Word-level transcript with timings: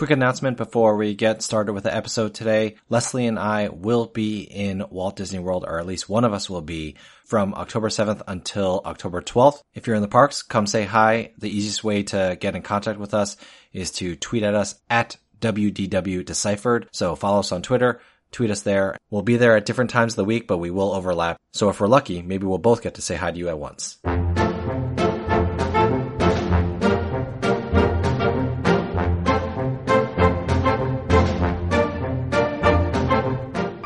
Quick 0.00 0.12
announcement 0.12 0.56
before 0.56 0.96
we 0.96 1.14
get 1.14 1.42
started 1.42 1.74
with 1.74 1.84
the 1.84 1.94
episode 1.94 2.32
today. 2.32 2.76
Leslie 2.88 3.26
and 3.26 3.38
I 3.38 3.68
will 3.68 4.06
be 4.06 4.40
in 4.40 4.82
Walt 4.88 5.14
Disney 5.14 5.40
World, 5.40 5.66
or 5.68 5.78
at 5.78 5.84
least 5.84 6.08
one 6.08 6.24
of 6.24 6.32
us 6.32 6.48
will 6.48 6.62
be 6.62 6.96
from 7.26 7.52
October 7.52 7.90
7th 7.90 8.22
until 8.26 8.80
October 8.86 9.20
12th. 9.20 9.60
If 9.74 9.86
you're 9.86 9.96
in 9.96 10.00
the 10.00 10.08
parks, 10.08 10.40
come 10.40 10.66
say 10.66 10.84
hi. 10.84 11.32
The 11.36 11.54
easiest 11.54 11.84
way 11.84 12.02
to 12.04 12.38
get 12.40 12.56
in 12.56 12.62
contact 12.62 12.98
with 12.98 13.12
us 13.12 13.36
is 13.74 13.90
to 13.96 14.16
tweet 14.16 14.42
at 14.42 14.54
us 14.54 14.80
at 14.88 15.18
WDW 15.42 16.24
Deciphered. 16.24 16.88
So 16.92 17.14
follow 17.14 17.40
us 17.40 17.52
on 17.52 17.60
Twitter, 17.60 18.00
tweet 18.32 18.50
us 18.50 18.62
there. 18.62 18.96
We'll 19.10 19.20
be 19.20 19.36
there 19.36 19.58
at 19.58 19.66
different 19.66 19.90
times 19.90 20.14
of 20.14 20.16
the 20.16 20.24
week, 20.24 20.46
but 20.48 20.56
we 20.56 20.70
will 20.70 20.94
overlap. 20.94 21.36
So 21.52 21.68
if 21.68 21.78
we're 21.78 21.88
lucky, 21.88 22.22
maybe 22.22 22.46
we'll 22.46 22.56
both 22.56 22.80
get 22.80 22.94
to 22.94 23.02
say 23.02 23.16
hi 23.16 23.32
to 23.32 23.38
you 23.38 23.50
at 23.50 23.58
once. 23.58 23.98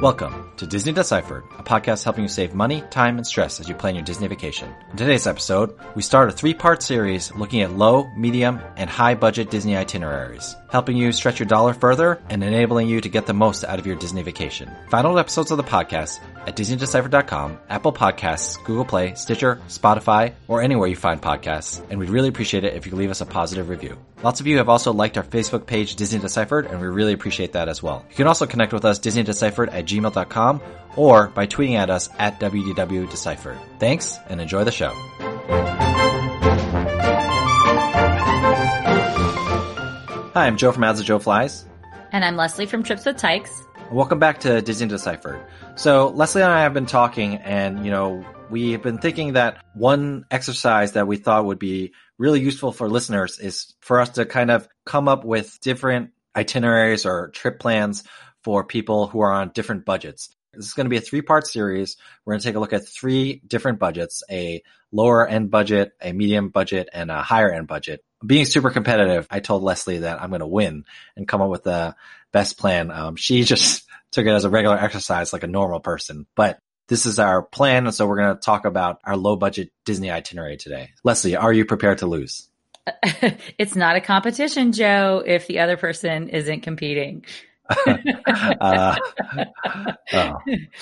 Welcome 0.04 0.53
to 0.56 0.66
Disney 0.66 0.92
Deciphered, 0.92 1.44
a 1.56 1.62
podcast 1.62 2.02
helping 2.02 2.24
you 2.24 2.28
save 2.28 2.54
money, 2.54 2.82
time, 2.90 3.16
and 3.16 3.26
stress 3.26 3.60
as 3.60 3.68
you 3.68 3.74
plan 3.76 3.94
your 3.94 4.04
Disney 4.04 4.26
vacation. 4.26 4.74
In 4.90 4.96
today's 4.96 5.26
episode, 5.26 5.78
we 5.94 6.02
start 6.02 6.28
a 6.28 6.32
three-part 6.32 6.82
series 6.82 7.32
looking 7.34 7.62
at 7.62 7.72
low, 7.72 8.10
medium, 8.16 8.60
and 8.76 8.90
high-budget 8.90 9.50
Disney 9.50 9.76
itineraries, 9.76 10.56
helping 10.70 10.96
you 10.96 11.12
stretch 11.12 11.38
your 11.38 11.46
dollar 11.46 11.72
further 11.72 12.20
and 12.28 12.42
enabling 12.42 12.88
you 12.88 13.00
to 13.00 13.08
get 13.08 13.26
the 13.26 13.32
most 13.32 13.64
out 13.64 13.78
of 13.78 13.86
your 13.86 13.96
Disney 13.96 14.22
vacation. 14.22 14.68
Find 14.90 15.04
Final 15.04 15.18
episodes 15.18 15.50
of 15.50 15.58
the 15.58 15.64
podcast 15.64 16.18
at 16.46 16.56
DisneyDeciphered.com, 16.56 17.58
Apple 17.68 17.92
Podcasts, 17.92 18.62
Google 18.64 18.84
Play, 18.84 19.14
Stitcher, 19.14 19.60
Spotify, 19.68 20.32
or 20.48 20.62
anywhere 20.62 20.88
you 20.88 20.96
find 20.96 21.20
podcasts, 21.20 21.82
and 21.90 21.98
we'd 21.98 22.08
really 22.08 22.28
appreciate 22.28 22.64
it 22.64 22.74
if 22.74 22.86
you 22.86 22.94
leave 22.94 23.10
us 23.10 23.20
a 23.20 23.26
positive 23.26 23.68
review. 23.68 23.98
Lots 24.22 24.40
of 24.40 24.46
you 24.46 24.56
have 24.56 24.70
also 24.70 24.92
liked 24.94 25.18
our 25.18 25.24
Facebook 25.24 25.66
page, 25.66 25.96
Disney 25.96 26.20
Deciphered, 26.20 26.64
and 26.64 26.80
we 26.80 26.86
really 26.86 27.12
appreciate 27.12 27.52
that 27.52 27.68
as 27.68 27.82
well. 27.82 28.06
You 28.08 28.16
can 28.16 28.26
also 28.26 28.46
connect 28.46 28.72
with 28.72 28.86
us, 28.86 28.98
Disney 28.98 29.24
DisneyDeciphered 29.24 29.68
at 29.72 29.84
gmail.com, 29.84 30.43
or 30.96 31.28
by 31.28 31.46
tweeting 31.46 31.74
at 31.74 31.90
us 31.90 32.08
at 32.18 32.40
WDW 32.40 33.10
Deciphered. 33.10 33.58
Thanks, 33.78 34.18
and 34.28 34.40
enjoy 34.40 34.64
the 34.64 34.72
show. 34.72 34.92
Hi, 40.34 40.46
I'm 40.46 40.56
Joe 40.56 40.72
from 40.72 40.84
As 40.84 40.98
the 40.98 41.04
Joe 41.04 41.18
Flies. 41.18 41.64
And 42.10 42.24
I'm 42.24 42.36
Leslie 42.36 42.66
from 42.66 42.82
Trips 42.82 43.06
with 43.06 43.16
Tykes. 43.16 43.62
Welcome 43.92 44.18
back 44.18 44.40
to 44.40 44.60
Disney 44.62 44.88
Deciphered. 44.88 45.40
So 45.76 46.08
Leslie 46.08 46.42
and 46.42 46.50
I 46.50 46.62
have 46.62 46.74
been 46.74 46.86
talking 46.86 47.36
and, 47.36 47.84
you 47.84 47.90
know, 47.90 48.24
we 48.50 48.72
have 48.72 48.82
been 48.82 48.98
thinking 48.98 49.34
that 49.34 49.62
one 49.74 50.24
exercise 50.30 50.92
that 50.92 51.06
we 51.06 51.16
thought 51.16 51.44
would 51.44 51.58
be 51.58 51.92
really 52.18 52.40
useful 52.40 52.72
for 52.72 52.88
listeners 52.88 53.38
is 53.38 53.74
for 53.80 54.00
us 54.00 54.10
to 54.10 54.26
kind 54.26 54.50
of 54.50 54.68
come 54.84 55.08
up 55.08 55.24
with 55.24 55.58
different 55.60 56.10
itineraries 56.36 57.06
or 57.06 57.28
trip 57.28 57.60
plans 57.60 58.04
for 58.44 58.64
people 58.64 59.06
who 59.06 59.20
are 59.20 59.32
on 59.32 59.50
different 59.54 59.84
budgets. 59.84 60.34
This 60.52 60.66
is 60.66 60.72
going 60.74 60.86
to 60.86 60.90
be 60.90 60.98
a 60.98 61.00
three 61.00 61.22
part 61.22 61.46
series. 61.46 61.96
We're 62.24 62.34
going 62.34 62.40
to 62.40 62.46
take 62.46 62.54
a 62.54 62.60
look 62.60 62.72
at 62.72 62.86
three 62.86 63.42
different 63.46 63.78
budgets, 63.78 64.22
a 64.30 64.62
lower 64.92 65.26
end 65.26 65.50
budget, 65.50 65.92
a 66.00 66.12
medium 66.12 66.50
budget, 66.50 66.88
and 66.92 67.10
a 67.10 67.22
higher 67.22 67.52
end 67.52 67.66
budget. 67.66 68.04
Being 68.24 68.44
super 68.44 68.70
competitive, 68.70 69.26
I 69.30 69.40
told 69.40 69.62
Leslie 69.62 69.98
that 69.98 70.22
I'm 70.22 70.30
going 70.30 70.40
to 70.40 70.46
win 70.46 70.84
and 71.16 71.26
come 71.26 71.42
up 71.42 71.50
with 71.50 71.64
the 71.64 71.96
best 72.32 72.58
plan. 72.58 72.90
Um, 72.90 73.16
she 73.16 73.42
just 73.44 73.84
took 74.12 74.26
it 74.26 74.30
as 74.30 74.44
a 74.44 74.50
regular 74.50 74.78
exercise 74.78 75.32
like 75.32 75.42
a 75.42 75.48
normal 75.48 75.80
person, 75.80 76.26
but 76.36 76.58
this 76.88 77.06
is 77.06 77.18
our 77.18 77.42
plan. 77.42 77.90
So 77.92 78.06
we're 78.06 78.18
going 78.18 78.36
to 78.36 78.40
talk 78.40 78.64
about 78.64 79.00
our 79.04 79.16
low 79.16 79.36
budget 79.36 79.72
Disney 79.84 80.10
itinerary 80.10 80.56
today. 80.56 80.90
Leslie, 81.02 81.36
are 81.36 81.52
you 81.52 81.64
prepared 81.64 81.98
to 81.98 82.06
lose? 82.06 82.48
it's 83.58 83.74
not 83.74 83.96
a 83.96 84.00
competition, 84.00 84.72
Joe, 84.72 85.22
if 85.24 85.46
the 85.46 85.60
other 85.60 85.78
person 85.78 86.28
isn't 86.28 86.60
competing. 86.60 87.24
uh, 88.60 88.96
oh, 90.12 90.32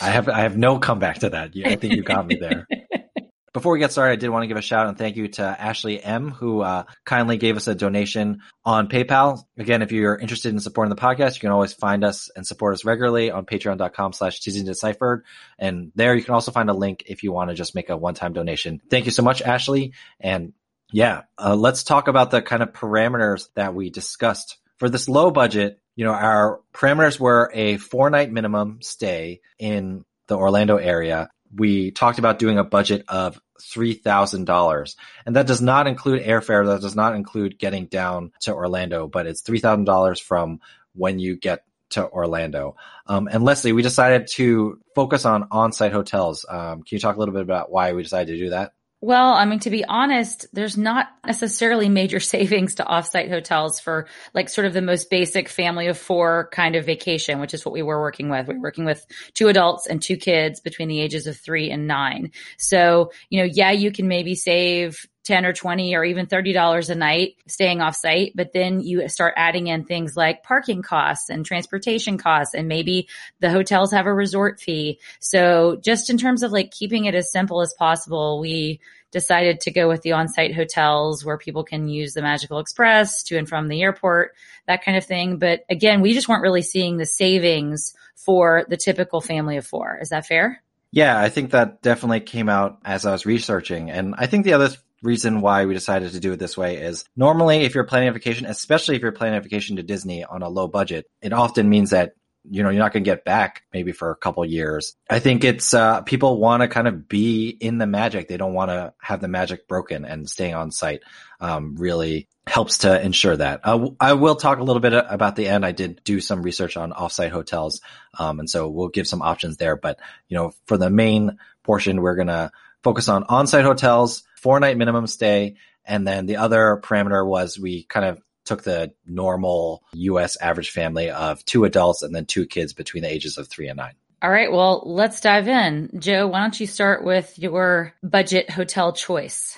I 0.00 0.11
have 0.11 0.28
I 0.28 0.41
have 0.41 0.56
no 0.56 0.78
comeback 0.78 1.20
to 1.20 1.30
that. 1.30 1.52
I 1.64 1.77
think 1.77 1.94
you 1.94 2.02
got 2.02 2.27
me 2.27 2.36
there. 2.36 2.66
Before 3.53 3.75
we 3.75 3.81
get 3.81 3.93
started, 3.93 4.12
I 4.12 4.16
did 4.16 4.31
want 4.31 4.44
to 4.44 4.47
give 4.47 4.56
a 4.56 4.62
shout 4.62 4.87
out 4.87 4.88
and 4.88 4.97
thank 4.97 5.16
you 5.16 5.28
to 5.28 5.42
Ashley 5.42 6.03
M, 6.03 6.31
who 6.31 6.62
uh, 6.62 6.84
kindly 7.04 7.37
gave 7.37 7.59
us 7.59 7.69
a 7.69 7.75
donation 7.75 8.41
on 8.65 8.88
PayPal. 8.88 9.44
Again, 9.59 9.82
if 9.82 9.92
you're 9.92 10.16
interested 10.16 10.54
in 10.54 10.59
supporting 10.59 10.88
the 10.88 11.00
podcast, 11.00 11.34
you 11.34 11.41
can 11.41 11.50
always 11.50 11.75
find 11.75 12.03
us 12.03 12.31
and 12.34 12.47
support 12.47 12.72
us 12.72 12.87
regularly 12.87 13.31
on 13.31 13.44
patreon.com 13.44 14.15
slash 14.15 14.41
Deciphered. 14.41 15.26
And 15.59 15.92
there 15.94 16.15
you 16.15 16.25
can 16.25 16.32
also 16.32 16.50
find 16.50 16.71
a 16.71 16.75
link 16.75 17.04
if 17.06 17.22
you 17.22 17.31
want 17.31 17.50
to 17.50 17.54
just 17.54 17.75
make 17.75 17.91
a 17.91 17.97
one-time 17.97 18.32
donation. 18.32 18.81
Thank 18.88 19.04
you 19.04 19.10
so 19.12 19.22
much, 19.22 19.42
Ashley. 19.42 19.92
And 20.19 20.54
yeah, 20.91 21.22
uh, 21.37 21.54
let's 21.54 21.84
talk 21.84 22.09
about 22.09 22.31
the 22.31 22.41
kind 22.41 22.62
of 22.62 22.72
parameters 22.72 23.48
that 23.54 23.75
we 23.75 23.91
discussed. 23.91 24.56
For 24.82 24.88
this 24.88 25.09
low 25.09 25.31
budget, 25.31 25.81
you 25.94 26.04
know, 26.04 26.10
our 26.10 26.60
parameters 26.75 27.20
were 27.20 27.53
a 27.54 27.76
four 27.76 28.10
night 28.10 28.32
minimum 28.32 28.78
stay 28.82 29.41
in 29.56 30.04
the 30.26 30.37
Orlando 30.37 30.76
area. 30.76 31.31
We 31.54 31.93
talked 31.93 32.19
about 32.19 32.41
doing 32.41 32.59
a 32.59 32.65
budget 32.65 33.04
of 33.06 33.41
$3,000 33.60 34.97
and 35.25 35.37
that 35.37 35.47
does 35.47 35.62
not 35.62 35.87
include 35.87 36.25
airfare. 36.25 36.66
That 36.66 36.81
does 36.81 36.97
not 36.97 37.15
include 37.15 37.60
getting 37.60 37.87
down 37.87 38.32
to 38.41 38.54
Orlando, 38.54 39.06
but 39.06 39.28
it's 39.28 39.42
$3,000 39.42 40.21
from 40.21 40.59
when 40.94 41.21
you 41.21 41.37
get 41.37 41.62
to 41.91 42.09
Orlando. 42.09 42.75
Um, 43.06 43.28
and 43.31 43.44
Leslie, 43.44 43.72
we 43.72 43.82
decided 43.82 44.26
to 44.32 44.81
focus 44.97 45.25
on 45.25 45.47
on-site 45.53 45.92
hotels. 45.92 46.44
Um, 46.48 46.82
can 46.82 46.97
you 46.97 46.98
talk 46.98 47.15
a 47.15 47.19
little 47.21 47.34
bit 47.34 47.42
about 47.42 47.71
why 47.71 47.92
we 47.92 48.03
decided 48.03 48.32
to 48.32 48.44
do 48.47 48.50
that? 48.50 48.72
Well, 49.05 49.33
I 49.33 49.47
mean, 49.47 49.59
to 49.61 49.71
be 49.71 49.85
honest, 49.85 50.47
there's 50.53 50.79
not 50.79 51.09
necessarily 51.27 51.89
major 51.89 52.21
savings 52.35 52.77
to 52.77 52.85
offsite 52.85 53.29
hotels 53.29 53.81
for 53.81 54.07
like 54.33 54.49
sort 54.49 54.65
of 54.65 54.75
the 54.75 54.81
most 54.81 55.11
basic 55.11 55.49
family 55.49 55.89
of 55.89 55.99
four 55.99 56.49
kind 56.53 56.77
of 56.77 56.87
vacation, 56.87 57.41
which 57.41 57.53
is 57.53 57.65
what 57.65 57.73
we 57.73 57.83
were 57.83 58.01
working 58.01 58.31
with. 58.31 58.47
We 58.47 58.55
are 58.55 58.61
working 58.61 58.85
with 58.85 59.05
two 59.35 59.49
adults 59.49 59.89
and 59.89 60.01
two 60.01 60.17
kids 60.17 60.61
between 60.61 60.87
the 60.87 61.01
ages 61.01 61.27
of 61.27 61.37
three 61.37 61.69
and 61.69 61.89
nine. 61.89 62.31
So, 62.59 63.11
you 63.29 63.41
know, 63.41 63.51
yeah, 63.53 63.73
you 63.73 63.91
can 63.91 64.07
maybe 64.07 64.37
save 64.37 65.05
10 65.25 65.47
or 65.47 65.53
20 65.53 65.94
or 65.94 66.05
even 66.05 66.27
$30 66.27 66.91
a 66.91 66.94
night 66.94 67.37
staying 67.47 67.81
off 67.81 67.97
site. 67.97 68.33
But 68.34 68.53
then 68.53 68.81
you 68.81 69.09
start 69.09 69.34
adding 69.37 69.69
in 69.69 69.84
things 69.84 70.16
like 70.16 70.43
parking 70.43 70.83
costs 70.83 71.31
and 71.31 71.47
transportation 71.47 72.19
costs. 72.19 72.55
And 72.55 72.69
maybe 72.69 73.09
the 73.41 73.50
hotels 73.50 73.93
have 73.93 74.06
a 74.06 74.15
resort 74.15 74.60
fee. 74.60 74.99
So 75.21 75.77
just 75.83 76.10
in 76.10 76.19
terms 76.19 76.43
of 76.43 76.53
like 76.53 76.71
keeping 76.71 77.05
it 77.05 77.15
as 77.15 77.31
simple 77.31 77.60
as 77.60 77.75
possible, 77.75 78.41
we 78.41 78.81
decided 79.12 79.60
to 79.60 79.71
go 79.71 79.88
with 79.88 80.03
the 80.03 80.12
on-site 80.12 80.55
hotels 80.55 81.25
where 81.25 81.39
people 81.39 81.62
can 81.62 81.87
use 81.87 82.15
the 82.15 82.22
Magical 82.22 82.59
Express 82.59 83.22
to 83.25 83.37
and 83.37 83.49
from 83.49 83.69
the 83.69 83.83
airport, 83.83 84.33
that 84.66 84.84
kind 84.84 84.97
of 84.97 85.04
thing. 85.04 85.39
But 85.39 85.65
again, 85.69 86.00
we 86.00 86.15
just 86.15 86.28
weren't 86.28 86.43
really 86.43 86.62
seeing 86.62 86.97
the 86.97 87.06
savings 87.06 87.94
for 88.16 88.65
the 88.69 88.77
typical 88.77 89.21
family 89.21 89.59
of 89.59 89.66
four. 89.66 89.99
Is 90.00 90.09
that 90.09 90.27
fair? 90.27 90.62
Yeah, 90.93 91.19
I 91.19 91.28
think 91.28 91.50
that 91.50 91.83
definitely 91.83 92.21
came 92.21 92.49
out 92.49 92.78
as 92.84 93.06
I 93.06 93.12
was 93.12 93.27
researching. 93.27 93.91
And 93.91 94.15
I 94.16 94.27
think 94.27 94.44
the 94.44 94.54
other 94.54 94.71
reason 95.03 95.41
why 95.41 95.67
we 95.67 95.75
decided 95.75 96.13
to 96.13 96.21
do 96.21 96.33
it 96.33 96.39
this 96.39 96.57
way 96.57 96.77
is 96.77 97.05
normally 97.17 97.63
if 97.63 97.75
you're 97.75 97.85
planning 97.85 98.09
a 98.09 98.13
vacation, 98.13 98.47
especially 98.47 98.97
if 98.97 99.03
you're 99.03 99.13
planning 99.13 99.39
a 99.39 99.43
vacation 99.43 99.77
to 99.77 99.83
Disney 99.83 100.25
on 100.25 100.43
a 100.43 100.49
low 100.49 100.69
budget, 100.69 101.07
it 101.21 101.33
often 101.33 101.69
means 101.69 101.91
that 101.91 102.15
you 102.49 102.63
know 102.63 102.71
you're 102.71 102.83
not 102.83 102.93
going 102.93 103.05
to 103.05 103.11
get 103.11 103.25
back 103.25 103.63
maybe 103.73 103.93
for 103.93 104.11
a 104.11 104.17
couple 104.17 104.45
years. 104.45 104.97
I 105.09 105.21
think 105.21 105.45
it's 105.45 105.75
uh, 105.75 106.01
people 106.03 106.41
want 106.41 106.63
to 106.63 106.69
kind 106.69 106.89
of 106.89 107.09
be 107.09 107.49
in 107.49 107.79
the 107.79 107.87
magic. 107.87 108.29
They 108.29 108.37
don't 108.37 108.55
want 108.55 108.71
to 108.71 108.95
have 109.01 109.21
the 109.21 109.29
magic 109.29 109.69
broken, 109.69 110.05
and 110.05 110.29
staying 110.29 110.55
on 110.55 110.71
site 110.71 111.03
um, 111.41 111.77
really 111.77 112.29
helps 112.47 112.79
to 112.79 113.01
ensure 113.01 113.37
that. 113.37 113.61
Uh, 113.63 113.91
I 114.01 114.15
will 114.15 114.34
talk 114.34 114.59
a 114.59 114.65
little 114.65 114.81
bit 114.81 114.93
about 114.93 115.37
the 115.37 115.49
end. 115.49 115.65
I 115.65 115.73
did 115.73 116.03
do 116.03 116.21
some 116.21 116.43
research 116.43 116.77
on 116.77 116.93
offsite 116.93 117.31
hotels, 117.31 117.81
um, 118.19 118.41
and 118.41 118.51
so 118.51 118.69
we'll 118.69 118.89
give 118.89 119.07
some 119.07 119.23
options 119.23 119.57
there. 119.57 119.77
But 119.77 120.01
you 120.29 120.37
know, 120.37 120.53
for 120.67 120.77
the 120.77 120.91
main 120.91 121.39
portion, 121.63 122.03
we're 122.03 122.17
gonna 122.17 122.51
focus 122.83 123.09
on 123.09 123.25
on-site 123.25 123.65
hotels, 123.65 124.25
four 124.42 124.60
night 124.60 124.76
minimum 124.76 125.06
stay. 125.06 125.56
And 125.84 126.06
then 126.06 126.26
the 126.26 126.36
other 126.36 126.80
parameter 126.82 127.26
was 127.26 127.58
we 127.58 127.84
kind 127.84 128.06
of 128.06 128.20
took 128.44 128.62
the 128.62 128.92
normal 129.06 129.82
US 129.92 130.36
average 130.36 130.70
family 130.70 131.10
of 131.10 131.44
two 131.44 131.65
adults 131.65 132.03
and 132.03 132.15
then 132.15 132.27
two 132.27 132.47
kids 132.47 132.72
between 132.72 133.04
the 133.04 133.12
ages 133.12 133.39
of 133.39 133.48
three 133.48 133.68
and 133.68 133.77
nine. 133.77 133.94
All 134.21 134.30
right. 134.30 134.53
Well, 134.53 134.83
let's 134.84 135.21
dive 135.21 135.48
in. 135.48 135.91
Joe, 135.98 136.28
why 136.28 136.41
don't 136.41 136.59
you 136.59 136.66
start 136.66 137.04
with 137.04 137.39
your 137.39 137.92
budget 138.03 138.50
hotel 138.50 138.92
choice? 138.92 139.56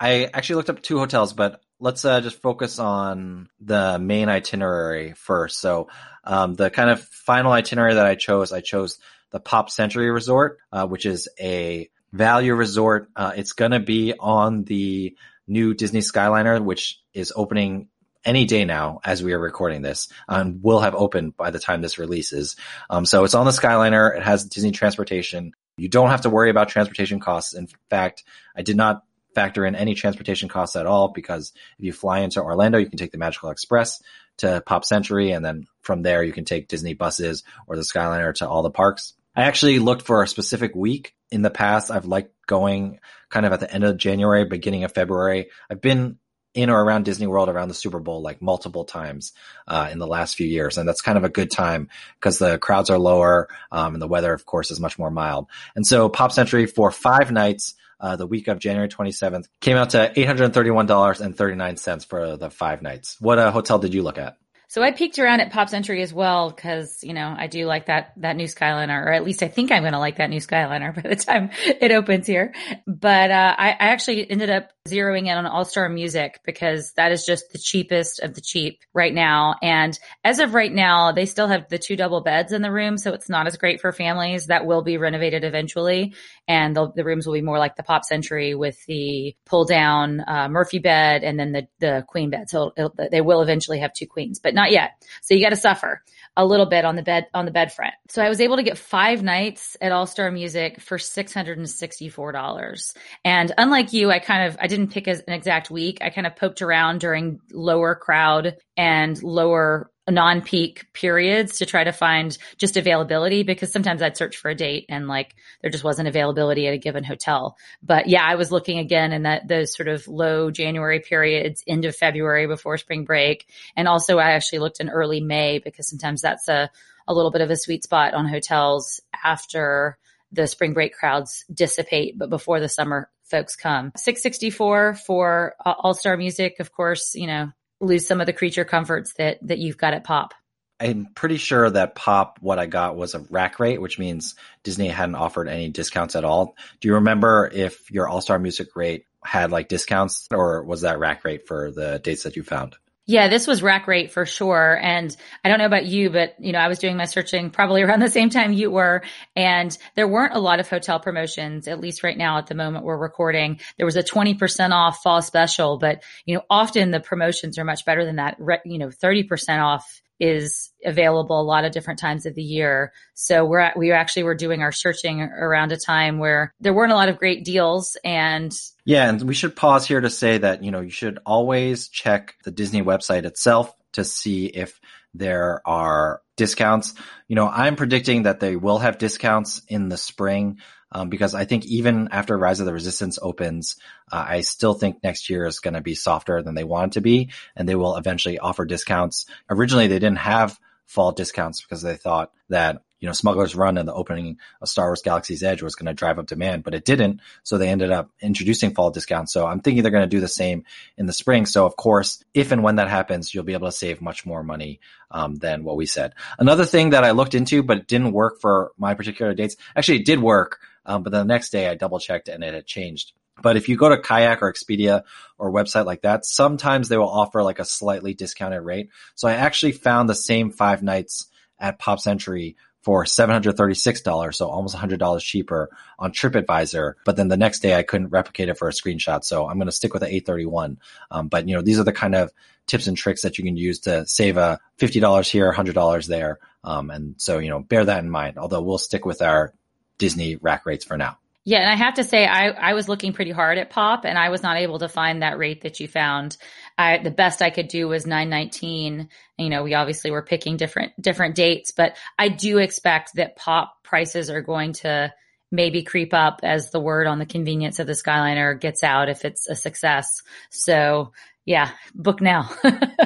I 0.00 0.30
actually 0.32 0.56
looked 0.56 0.70
up 0.70 0.82
two 0.82 0.98
hotels, 0.98 1.32
but 1.32 1.60
let's 1.80 2.04
uh, 2.04 2.20
just 2.20 2.40
focus 2.40 2.78
on 2.78 3.48
the 3.60 3.98
main 3.98 4.28
itinerary 4.28 5.12
first. 5.12 5.60
So, 5.60 5.88
um, 6.24 6.54
the 6.54 6.70
kind 6.70 6.90
of 6.90 7.02
final 7.02 7.52
itinerary 7.52 7.94
that 7.94 8.06
I 8.06 8.14
chose, 8.14 8.52
I 8.52 8.60
chose 8.60 8.98
the 9.30 9.40
Pop 9.40 9.70
Century 9.70 10.10
Resort, 10.10 10.58
uh, 10.72 10.86
which 10.86 11.06
is 11.06 11.28
a 11.38 11.90
Value 12.16 12.54
Resort. 12.54 13.08
Uh, 13.14 13.32
it's 13.36 13.52
going 13.52 13.72
to 13.72 13.80
be 13.80 14.14
on 14.18 14.64
the 14.64 15.16
new 15.46 15.74
Disney 15.74 16.00
Skyliner, 16.00 16.62
which 16.62 17.00
is 17.12 17.32
opening 17.34 17.88
any 18.24 18.44
day 18.44 18.64
now 18.64 19.00
as 19.04 19.22
we 19.22 19.32
are 19.32 19.38
recording 19.38 19.82
this 19.82 20.08
and 20.28 20.62
will 20.62 20.80
have 20.80 20.94
opened 20.94 21.36
by 21.36 21.50
the 21.50 21.60
time 21.60 21.80
this 21.80 21.98
releases. 21.98 22.56
Um, 22.90 23.06
so 23.06 23.24
it's 23.24 23.34
on 23.34 23.46
the 23.46 23.52
Skyliner. 23.52 24.16
It 24.16 24.22
has 24.22 24.44
Disney 24.44 24.72
transportation. 24.72 25.52
You 25.76 25.88
don't 25.88 26.10
have 26.10 26.22
to 26.22 26.30
worry 26.30 26.50
about 26.50 26.68
transportation 26.68 27.20
costs. 27.20 27.54
In 27.54 27.68
fact, 27.88 28.24
I 28.56 28.62
did 28.62 28.76
not 28.76 29.04
factor 29.34 29.66
in 29.66 29.76
any 29.76 29.94
transportation 29.94 30.48
costs 30.48 30.76
at 30.76 30.86
all 30.86 31.08
because 31.08 31.52
if 31.78 31.84
you 31.84 31.92
fly 31.92 32.20
into 32.20 32.42
Orlando, 32.42 32.78
you 32.78 32.88
can 32.88 32.98
take 32.98 33.12
the 33.12 33.18
Magical 33.18 33.50
Express 33.50 34.02
to 34.38 34.62
Pop 34.64 34.84
Century. 34.84 35.30
And 35.30 35.44
then 35.44 35.66
from 35.82 36.02
there, 36.02 36.24
you 36.24 36.32
can 36.32 36.46
take 36.46 36.68
Disney 36.68 36.94
buses 36.94 37.44
or 37.66 37.76
the 37.76 37.82
Skyliner 37.82 38.34
to 38.36 38.48
all 38.48 38.62
the 38.62 38.70
parks. 38.70 39.12
I 39.36 39.42
actually 39.42 39.78
looked 39.78 40.02
for 40.02 40.22
a 40.22 40.28
specific 40.28 40.74
week 40.74 41.14
in 41.30 41.42
the 41.42 41.50
past. 41.50 41.90
I've 41.90 42.06
liked 42.06 42.32
going 42.46 43.00
kind 43.28 43.44
of 43.44 43.52
at 43.52 43.60
the 43.60 43.72
end 43.72 43.84
of 43.84 43.98
January, 43.98 44.44
beginning 44.44 44.84
of 44.84 44.92
February. 44.92 45.50
I've 45.70 45.80
been 45.80 46.18
in 46.54 46.70
or 46.70 46.82
around 46.82 47.04
Disney 47.04 47.26
World 47.26 47.50
around 47.50 47.68
the 47.68 47.74
Super 47.74 48.00
Bowl 48.00 48.22
like 48.22 48.40
multiple 48.40 48.84
times 48.84 49.34
uh, 49.68 49.90
in 49.92 49.98
the 49.98 50.06
last 50.06 50.36
few 50.36 50.46
years, 50.46 50.78
and 50.78 50.88
that's 50.88 51.02
kind 51.02 51.18
of 51.18 51.24
a 51.24 51.28
good 51.28 51.50
time 51.50 51.90
because 52.14 52.38
the 52.38 52.58
crowds 52.58 52.88
are 52.88 52.98
lower 52.98 53.48
um, 53.70 53.92
and 53.92 54.02
the 54.02 54.08
weather, 54.08 54.32
of 54.32 54.46
course, 54.46 54.70
is 54.70 54.80
much 54.80 54.98
more 54.98 55.10
mild. 55.10 55.48
And 55.76 55.86
so, 55.86 56.08
Pop 56.08 56.32
Century 56.32 56.66
for 56.66 56.90
five 56.90 57.30
nights. 57.30 57.74
Uh, 57.98 58.14
the 58.14 58.26
week 58.26 58.46
of 58.46 58.58
January 58.58 58.88
27th 58.88 59.48
came 59.62 59.78
out 59.78 59.90
to 59.90 60.12
$831.39 60.14 62.06
for 62.06 62.36
the 62.36 62.50
five 62.50 62.82
nights. 62.82 63.16
What 63.22 63.38
uh, 63.38 63.50
hotel 63.50 63.78
did 63.78 63.94
you 63.94 64.02
look 64.02 64.18
at? 64.18 64.36
So 64.68 64.82
I 64.82 64.90
peeked 64.90 65.18
around 65.20 65.40
at 65.40 65.52
Pop 65.52 65.68
Century 65.68 66.02
as 66.02 66.12
well 66.12 66.50
because 66.50 66.98
you 67.02 67.14
know 67.14 67.34
I 67.36 67.46
do 67.46 67.66
like 67.66 67.86
that 67.86 68.12
that 68.16 68.36
new 68.36 68.46
Skyliner, 68.46 69.06
or 69.06 69.12
at 69.12 69.24
least 69.24 69.42
I 69.42 69.48
think 69.48 69.70
I'm 69.70 69.82
going 69.82 69.92
to 69.92 70.00
like 70.00 70.16
that 70.16 70.28
new 70.28 70.40
Skyliner 70.40 70.94
by 71.02 71.08
the 71.08 71.16
time 71.16 71.50
it 71.64 71.92
opens 71.92 72.26
here. 72.26 72.52
But 72.86 73.30
uh, 73.30 73.54
I, 73.56 73.70
I 73.70 73.76
actually 73.78 74.28
ended 74.28 74.50
up 74.50 74.70
zeroing 74.88 75.26
in 75.26 75.36
on 75.36 75.46
All 75.46 75.64
Star 75.64 75.88
Music 75.88 76.40
because 76.44 76.92
that 76.96 77.12
is 77.12 77.24
just 77.24 77.52
the 77.52 77.58
cheapest 77.58 78.20
of 78.20 78.34
the 78.34 78.40
cheap 78.40 78.80
right 78.92 79.14
now. 79.14 79.54
And 79.62 79.96
as 80.24 80.40
of 80.40 80.54
right 80.54 80.72
now, 80.72 81.12
they 81.12 81.26
still 81.26 81.46
have 81.46 81.68
the 81.68 81.78
two 81.78 81.96
double 81.96 82.22
beds 82.22 82.52
in 82.52 82.62
the 82.62 82.72
room, 82.72 82.98
so 82.98 83.12
it's 83.12 83.28
not 83.28 83.46
as 83.46 83.56
great 83.56 83.80
for 83.80 83.92
families. 83.92 84.46
That 84.46 84.66
will 84.66 84.82
be 84.82 84.98
renovated 84.98 85.44
eventually, 85.44 86.14
and 86.48 86.74
the 86.74 87.04
rooms 87.04 87.24
will 87.26 87.34
be 87.34 87.40
more 87.40 87.58
like 87.58 87.76
the 87.76 87.84
Pop 87.84 88.04
Century 88.04 88.56
with 88.56 88.84
the 88.86 89.36
pull 89.44 89.64
down 89.64 90.24
uh, 90.26 90.48
Murphy 90.48 90.80
bed 90.80 91.22
and 91.22 91.38
then 91.38 91.52
the 91.52 91.68
the 91.78 92.04
queen 92.08 92.30
bed. 92.30 92.50
So 92.50 92.72
they 93.12 93.20
will 93.20 93.42
eventually 93.42 93.78
have 93.78 93.92
two 93.92 94.08
queens, 94.08 94.40
but 94.40 94.55
not 94.56 94.72
yet. 94.72 95.00
So 95.22 95.34
you 95.34 95.44
got 95.44 95.50
to 95.50 95.56
suffer 95.56 96.02
a 96.36 96.44
little 96.44 96.66
bit 96.66 96.84
on 96.84 96.96
the 96.96 97.02
bed 97.02 97.26
on 97.32 97.44
the 97.44 97.50
bed 97.50 97.72
front. 97.72 97.94
So 98.08 98.22
I 98.22 98.28
was 98.28 98.40
able 98.40 98.56
to 98.56 98.62
get 98.62 98.76
five 98.76 99.22
nights 99.22 99.76
at 99.80 99.92
All 99.92 100.06
Star 100.06 100.30
Music 100.30 100.80
for 100.80 100.98
six 100.98 101.32
hundred 101.32 101.58
and 101.58 101.70
sixty 101.70 102.08
four 102.08 102.32
dollars. 102.32 102.94
And 103.24 103.52
unlike 103.56 103.92
you, 103.92 104.10
I 104.10 104.18
kind 104.18 104.48
of 104.48 104.58
I 104.60 104.66
didn't 104.66 104.88
pick 104.88 105.06
an 105.06 105.22
exact 105.28 105.70
week. 105.70 105.98
I 106.02 106.10
kind 106.10 106.26
of 106.26 106.36
poked 106.36 106.60
around 106.60 107.00
during 107.00 107.40
lower 107.52 107.94
crowd 107.94 108.56
and 108.76 109.22
lower 109.22 109.90
non-peak 110.08 110.86
periods 110.92 111.58
to 111.58 111.66
try 111.66 111.82
to 111.82 111.92
find 111.92 112.38
just 112.58 112.76
availability 112.76 113.42
because 113.42 113.72
sometimes 113.72 114.02
I'd 114.02 114.16
search 114.16 114.36
for 114.36 114.50
a 114.50 114.54
date 114.54 114.86
and 114.88 115.08
like 115.08 115.34
there 115.62 115.70
just 115.70 115.82
wasn't 115.82 116.06
availability 116.06 116.68
at 116.68 116.74
a 116.74 116.78
given 116.78 117.02
hotel. 117.02 117.56
But 117.82 118.08
yeah, 118.08 118.24
I 118.24 118.36
was 118.36 118.52
looking 118.52 118.78
again 118.78 119.12
in 119.12 119.24
that 119.24 119.48
those 119.48 119.74
sort 119.74 119.88
of 119.88 120.06
low 120.06 120.50
January 120.50 121.00
periods, 121.00 121.64
end 121.66 121.84
of 121.84 121.96
February 121.96 122.46
before 122.46 122.78
spring 122.78 123.04
break. 123.04 123.48
And 123.76 123.88
also 123.88 124.18
I 124.18 124.32
actually 124.32 124.60
looked 124.60 124.80
in 124.80 124.90
early 124.90 125.20
May 125.20 125.58
because 125.58 125.88
sometimes 125.88 126.22
that's 126.22 126.48
a, 126.48 126.70
a 127.08 127.14
little 127.14 127.32
bit 127.32 127.40
of 127.40 127.50
a 127.50 127.56
sweet 127.56 127.82
spot 127.82 128.14
on 128.14 128.28
hotels 128.28 129.00
after 129.24 129.98
the 130.32 130.46
spring 130.46 130.72
break 130.72 130.94
crowds 130.94 131.44
dissipate, 131.52 132.18
but 132.18 132.30
before 132.30 132.60
the 132.60 132.68
summer 132.68 133.10
folks 133.24 133.56
come. 133.56 133.92
664 133.96 134.94
for 134.94 135.54
All 135.64 135.94
Star 135.94 136.16
Music, 136.16 136.56
of 136.60 136.72
course, 136.72 137.14
you 137.14 137.26
know, 137.26 137.50
lose 137.80 138.06
some 138.06 138.20
of 138.20 138.26
the 138.26 138.32
creature 138.32 138.64
comforts 138.64 139.14
that 139.14 139.38
that 139.42 139.58
you've 139.58 139.78
got 139.78 139.94
at 139.94 140.04
Pop. 140.04 140.34
I'm 140.78 141.06
pretty 141.14 141.38
sure 141.38 141.70
that 141.70 141.94
Pop, 141.94 142.38
what 142.40 142.58
I 142.58 142.66
got 142.66 142.96
was 142.96 143.14
a 143.14 143.20
rack 143.30 143.58
rate, 143.58 143.80
which 143.80 143.98
means 143.98 144.34
Disney 144.62 144.88
hadn't 144.88 145.14
offered 145.14 145.48
any 145.48 145.70
discounts 145.70 146.16
at 146.16 146.24
all. 146.24 146.54
Do 146.80 146.88
you 146.88 146.94
remember 146.94 147.50
if 147.52 147.90
your 147.90 148.08
All 148.08 148.20
Star 148.20 148.38
Music 148.38 148.76
rate 148.76 149.06
had 149.24 149.50
like 149.50 149.68
discounts, 149.68 150.28
or 150.30 150.62
was 150.64 150.82
that 150.82 150.98
rack 150.98 151.24
rate 151.24 151.46
for 151.46 151.70
the 151.70 151.98
dates 151.98 152.24
that 152.24 152.36
you 152.36 152.42
found? 152.42 152.76
Yeah, 153.08 153.28
this 153.28 153.46
was 153.46 153.62
rack 153.62 153.86
rate 153.86 154.10
for 154.10 154.26
sure. 154.26 154.78
And 154.82 155.16
I 155.44 155.48
don't 155.48 155.58
know 155.58 155.66
about 155.66 155.86
you, 155.86 156.10
but 156.10 156.34
you 156.40 156.50
know, 156.50 156.58
I 156.58 156.66
was 156.66 156.80
doing 156.80 156.96
my 156.96 157.04
searching 157.04 157.50
probably 157.50 157.82
around 157.84 158.00
the 158.00 158.10
same 158.10 158.30
time 158.30 158.52
you 158.52 158.70
were. 158.70 159.02
And 159.36 159.76
there 159.94 160.08
weren't 160.08 160.34
a 160.34 160.40
lot 160.40 160.58
of 160.58 160.68
hotel 160.68 160.98
promotions, 160.98 161.68
at 161.68 161.80
least 161.80 162.02
right 162.02 162.18
now 162.18 162.38
at 162.38 162.48
the 162.48 162.56
moment 162.56 162.84
we're 162.84 162.98
recording. 162.98 163.60
There 163.76 163.86
was 163.86 163.96
a 163.96 164.02
20% 164.02 164.72
off 164.72 165.02
fall 165.02 165.22
special, 165.22 165.78
but 165.78 166.02
you 166.24 166.34
know, 166.34 166.42
often 166.50 166.90
the 166.90 167.00
promotions 167.00 167.58
are 167.58 167.64
much 167.64 167.84
better 167.84 168.04
than 168.04 168.16
that. 168.16 168.38
You 168.64 168.78
know, 168.78 168.88
30% 168.88 169.62
off 169.62 170.02
is 170.18 170.70
available 170.84 171.40
a 171.40 171.42
lot 171.42 171.64
of 171.64 171.72
different 171.72 171.98
times 171.98 172.26
of 172.26 172.34
the 172.34 172.42
year. 172.42 172.92
So 173.14 173.44
we're 173.44 173.58
at, 173.58 173.78
we 173.78 173.92
actually 173.92 174.22
were 174.22 174.34
doing 174.34 174.62
our 174.62 174.72
searching 174.72 175.20
around 175.20 175.72
a 175.72 175.76
time 175.76 176.18
where 176.18 176.54
there 176.60 176.72
weren't 176.72 176.92
a 176.92 176.96
lot 176.96 177.08
of 177.08 177.18
great 177.18 177.44
deals 177.44 177.96
and 178.04 178.52
yeah, 178.84 179.08
and 179.08 179.20
we 179.22 179.34
should 179.34 179.56
pause 179.56 179.84
here 179.84 180.00
to 180.00 180.08
say 180.08 180.38
that, 180.38 180.62
you 180.62 180.70
know, 180.70 180.80
you 180.80 180.90
should 180.90 181.18
always 181.26 181.88
check 181.88 182.36
the 182.44 182.52
Disney 182.52 182.82
website 182.82 183.24
itself 183.24 183.74
to 183.92 184.04
see 184.04 184.46
if 184.46 184.80
there 185.12 185.60
are 185.66 186.22
discounts. 186.36 186.94
You 187.26 187.34
know, 187.36 187.48
I'm 187.48 187.76
predicting 187.76 188.24
that 188.24 188.38
they 188.38 188.54
will 188.54 188.78
have 188.78 188.98
discounts 188.98 189.62
in 189.68 189.88
the 189.88 189.96
spring 189.96 190.58
um, 190.92 191.08
because 191.08 191.34
I 191.34 191.44
think 191.44 191.66
even 191.66 192.08
after 192.12 192.36
Rise 192.36 192.60
of 192.60 192.66
the 192.66 192.72
Resistance 192.72 193.18
opens, 193.20 193.76
uh, 194.10 194.24
I 194.28 194.40
still 194.42 194.74
think 194.74 195.02
next 195.02 195.28
year 195.28 195.46
is 195.46 195.60
going 195.60 195.74
to 195.74 195.80
be 195.80 195.94
softer 195.94 196.42
than 196.42 196.54
they 196.54 196.64
want 196.64 196.92
it 196.92 196.94
to 196.94 197.00
be, 197.00 197.30
and 197.56 197.68
they 197.68 197.74
will 197.74 197.96
eventually 197.96 198.38
offer 198.38 198.64
discounts. 198.64 199.26
Originally, 199.50 199.88
they 199.88 199.98
didn't 199.98 200.18
have 200.18 200.58
fall 200.86 201.12
discounts 201.12 201.60
because 201.60 201.82
they 201.82 201.96
thought 201.96 202.32
that 202.48 202.82
you 203.00 203.06
know 203.06 203.12
Smuggler's 203.12 203.56
Run 203.56 203.76
and 203.76 203.88
the 203.88 203.92
opening 203.92 204.38
of 204.62 204.68
Star 204.68 204.86
Wars 204.86 205.02
Galaxy's 205.02 205.42
Edge 205.42 205.62
was 205.62 205.74
going 205.74 205.86
to 205.86 205.94
drive 205.94 206.18
up 206.18 206.26
demand, 206.26 206.64
but 206.64 206.74
it 206.74 206.84
didn't. 206.84 207.20
So 207.42 207.58
they 207.58 207.68
ended 207.68 207.90
up 207.90 208.10
introducing 208.20 208.72
fall 208.72 208.90
discounts. 208.90 209.32
So 209.32 209.46
I'm 209.46 209.60
thinking 209.60 209.82
they're 209.82 209.92
going 209.92 210.08
to 210.08 210.16
do 210.16 210.20
the 210.20 210.28
same 210.28 210.64
in 210.96 211.06
the 211.06 211.12
spring. 211.12 211.46
So 211.46 211.66
of 211.66 211.76
course, 211.76 212.24
if 212.32 212.52
and 212.52 212.62
when 212.62 212.76
that 212.76 212.88
happens, 212.88 213.34
you'll 213.34 213.44
be 213.44 213.52
able 213.52 213.68
to 213.68 213.72
save 213.72 214.00
much 214.00 214.24
more 214.24 214.42
money 214.42 214.80
um, 215.10 215.34
than 215.36 215.64
what 215.64 215.76
we 215.76 215.86
said. 215.86 216.14
Another 216.38 216.64
thing 216.64 216.90
that 216.90 217.04
I 217.04 217.10
looked 217.10 217.34
into 217.34 217.62
but 217.62 217.78
it 217.78 217.88
didn't 217.88 218.12
work 218.12 218.40
for 218.40 218.72
my 218.78 218.94
particular 218.94 219.34
dates. 219.34 219.56
Actually, 219.74 220.00
it 220.00 220.06
did 220.06 220.20
work. 220.20 220.60
Um, 220.86 221.02
but 221.02 221.12
the 221.12 221.24
next 221.24 221.50
day 221.50 221.68
I 221.68 221.74
double 221.74 221.98
checked 221.98 222.28
and 222.28 222.42
it 222.42 222.54
had 222.54 222.66
changed. 222.66 223.12
But 223.42 223.56
if 223.56 223.68
you 223.68 223.76
go 223.76 223.90
to 223.90 224.00
Kayak 224.00 224.42
or 224.42 224.50
Expedia 224.50 225.02
or 225.36 225.52
website 225.52 225.84
like 225.84 226.02
that, 226.02 226.24
sometimes 226.24 226.88
they 226.88 226.96
will 226.96 227.08
offer 227.08 227.42
like 227.42 227.58
a 227.58 227.64
slightly 227.64 228.14
discounted 228.14 228.62
rate. 228.62 228.88
So 229.14 229.28
I 229.28 229.34
actually 229.34 229.72
found 229.72 230.08
the 230.08 230.14
same 230.14 230.50
five 230.50 230.82
nights 230.82 231.26
at 231.58 231.78
Pop 231.78 232.00
Century 232.00 232.56
for 232.86 233.04
$736, 233.04 234.34
so 234.34 234.48
almost 234.48 234.76
$100 234.76 235.20
cheaper 235.20 235.70
on 235.98 236.12
TripAdvisor. 236.12 236.94
But 237.04 237.16
then 237.16 237.26
the 237.26 237.36
next 237.36 237.58
day 237.58 237.74
I 237.74 237.82
couldn't 237.82 238.10
replicate 238.10 238.48
it 238.48 238.56
for 238.58 238.68
a 238.68 238.72
screenshot. 238.72 239.24
So 239.24 239.48
I'm 239.48 239.58
going 239.58 239.66
to 239.66 239.72
stick 239.72 239.92
with 239.92 240.02
the 240.02 240.06
831. 240.06 240.78
Um, 241.10 241.26
but 241.26 241.48
you 241.48 241.56
know, 241.56 241.62
these 241.62 241.80
are 241.80 241.84
the 241.84 241.92
kind 241.92 242.14
of 242.14 242.30
tips 242.68 242.86
and 242.86 242.96
tricks 242.96 243.22
that 243.22 243.38
you 243.38 243.44
can 243.44 243.56
use 243.56 243.80
to 243.80 244.06
save 244.06 244.36
a 244.36 244.60
$50 244.78 245.30
here, 245.30 245.52
$100 245.52 246.06
there. 246.06 246.38
Um, 246.62 246.90
and 246.90 247.14
so, 247.18 247.38
you 247.38 247.50
know, 247.50 247.60
bear 247.60 247.84
that 247.84 248.04
in 248.04 248.08
mind, 248.08 248.38
although 248.38 248.62
we'll 248.62 248.78
stick 248.78 249.04
with 249.04 249.20
our 249.20 249.52
Disney 249.98 250.36
rack 250.36 250.66
rates 250.66 250.84
for 250.84 250.96
now. 250.96 251.18
Yeah, 251.48 251.60
and 251.60 251.70
I 251.70 251.76
have 251.76 251.94
to 251.94 252.04
say, 252.04 252.26
I, 252.26 252.48
I 252.48 252.74
was 252.74 252.88
looking 252.88 253.12
pretty 253.12 253.30
hard 253.30 253.56
at 253.56 253.70
Pop, 253.70 254.04
and 254.04 254.18
I 254.18 254.30
was 254.30 254.42
not 254.42 254.56
able 254.56 254.80
to 254.80 254.88
find 254.88 255.22
that 255.22 255.38
rate 255.38 255.60
that 255.60 255.78
you 255.78 255.86
found. 255.86 256.36
I, 256.76 256.98
the 256.98 257.12
best 257.12 257.40
I 257.40 257.50
could 257.50 257.68
do 257.68 257.86
was 257.86 258.04
nine 258.04 258.28
nineteen. 258.28 259.10
You 259.38 259.48
know, 259.48 259.62
we 259.62 259.74
obviously 259.74 260.10
were 260.10 260.22
picking 260.22 260.56
different 260.56 261.00
different 261.00 261.36
dates, 261.36 261.70
but 261.70 261.96
I 262.18 262.30
do 262.30 262.58
expect 262.58 263.12
that 263.14 263.36
Pop 263.36 263.76
prices 263.84 264.28
are 264.28 264.42
going 264.42 264.72
to 264.74 265.14
maybe 265.52 265.84
creep 265.84 266.12
up 266.12 266.40
as 266.42 266.70
the 266.70 266.80
word 266.80 267.06
on 267.06 267.20
the 267.20 267.26
convenience 267.26 267.78
of 267.78 267.86
the 267.86 267.92
Skyliner 267.92 268.60
gets 268.60 268.82
out 268.82 269.08
if 269.08 269.24
it's 269.24 269.48
a 269.48 269.54
success. 269.54 270.22
So, 270.50 271.12
yeah, 271.44 271.70
book 271.94 272.20
now. 272.20 272.50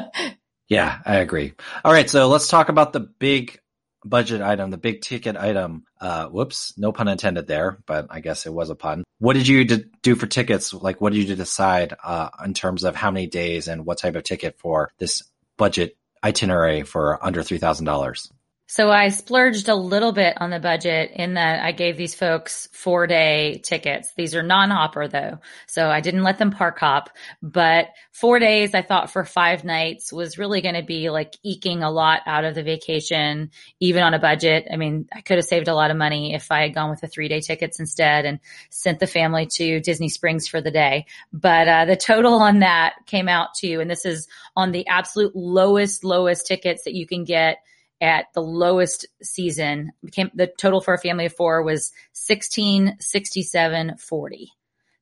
yeah, 0.69 0.99
I 1.05 1.17
agree. 1.17 1.53
All 1.85 1.93
right, 1.93 2.09
so 2.09 2.29
let's 2.29 2.49
talk 2.49 2.71
about 2.71 2.95
the 2.95 3.01
big 3.01 3.61
budget 4.05 4.41
item, 4.43 4.71
the 4.71 4.79
big 4.79 5.01
ticket 5.03 5.37
item. 5.37 5.85
Uh, 6.01 6.27
whoops, 6.27 6.75
no 6.77 6.93
pun 6.93 7.09
intended 7.09 7.47
there, 7.47 7.79
but 7.87 8.07
I 8.11 8.21
guess 8.21 8.47
it 8.47 8.53
was 8.53 8.71
a 8.71 8.75
pun. 8.75 9.05
What 9.19 9.35
did 9.35 9.47
you 9.47 9.65
do 9.65 10.15
for 10.15 10.27
tickets? 10.27 10.73
Like, 10.73 11.01
what 11.01 11.13
did 11.13 11.29
you 11.29 11.37
decide 11.37 11.95
uh, 12.03 12.31
in 12.45 12.55
terms 12.55 12.85
of 12.85 12.97
how 12.97 13.11
many 13.11 13.27
days 13.27 13.69
and 13.69 13.85
what 13.85 13.99
type 13.99 14.17
of 14.17 14.25
ticket 14.25 14.59
for 14.59 14.91
this 14.99 15.23
budget 15.57 15.97
itinerary 16.25 16.83
for 16.83 17.25
under 17.25 17.43
three 17.43 17.59
thousand 17.59 17.87
dollars? 17.87 18.31
So 18.71 18.89
I 18.89 19.09
splurged 19.09 19.69
a 19.69 19.75
little 19.75 20.13
bit 20.13 20.41
on 20.41 20.51
the 20.51 20.61
budget 20.61 21.11
in 21.17 21.35
that 21.35 21.61
I 21.61 21.73
gave 21.73 21.97
these 21.97 22.15
folks 22.15 22.69
four 22.71 23.09
day 23.09 23.61
tickets. 23.65 24.13
These 24.17 24.37
are 24.37 24.45
non 24.45 24.71
hopper 24.71 25.09
though. 25.09 25.41
So 25.67 25.91
I 25.91 26.01
didn't 26.01 26.23
let 26.23 26.39
them 26.39 26.53
park 26.53 26.79
hop, 26.79 27.11
but 27.43 27.89
four 28.13 28.39
days 28.39 28.73
I 28.73 28.83
thought 28.83 29.11
for 29.11 29.25
five 29.25 29.65
nights 29.65 30.13
was 30.13 30.39
really 30.39 30.61
going 30.61 30.77
to 30.77 30.85
be 30.85 31.11
like 31.11 31.35
eking 31.43 31.83
a 31.83 31.91
lot 31.91 32.21
out 32.27 32.45
of 32.45 32.55
the 32.55 32.63
vacation, 32.63 33.51
even 33.81 34.05
on 34.05 34.15
a 34.15 34.21
budget. 34.21 34.69
I 34.73 34.77
mean, 34.77 35.09
I 35.13 35.21
could 35.21 35.39
have 35.39 35.47
saved 35.47 35.67
a 35.67 35.75
lot 35.75 35.91
of 35.91 35.97
money 35.97 36.35
if 36.35 36.53
I 36.53 36.63
had 36.63 36.73
gone 36.73 36.91
with 36.91 37.01
the 37.01 37.09
three 37.09 37.27
day 37.27 37.41
tickets 37.41 37.81
instead 37.81 38.25
and 38.25 38.39
sent 38.71 39.01
the 39.01 39.09
family 39.09 39.49
to 39.57 39.81
Disney 39.81 40.09
Springs 40.09 40.47
for 40.47 40.61
the 40.61 40.71
day. 40.71 41.07
But 41.33 41.67
uh, 41.67 41.85
the 41.87 41.97
total 41.97 42.35
on 42.35 42.61
that 42.61 42.95
came 43.07 43.29
out 43.29 43.53
to, 43.63 43.81
and 43.81 43.91
this 43.91 44.07
is 44.07 44.29
on 44.55 44.71
the 44.71 44.87
absolute 44.87 45.35
lowest, 45.35 46.05
lowest 46.05 46.47
tickets 46.47 46.85
that 46.85 46.95
you 46.95 47.05
can 47.05 47.25
get 47.25 47.59
at 48.01 48.27
the 48.35 48.43
lowest 48.43 49.07
season 49.23 49.93
became 50.05 50.31
the 50.35 50.47
total 50.47 50.81
for 50.81 50.95
a 50.95 50.99
family 50.99 51.27
of 51.27 51.35
four 51.35 51.63
was 51.63 51.93
166740 52.27 54.53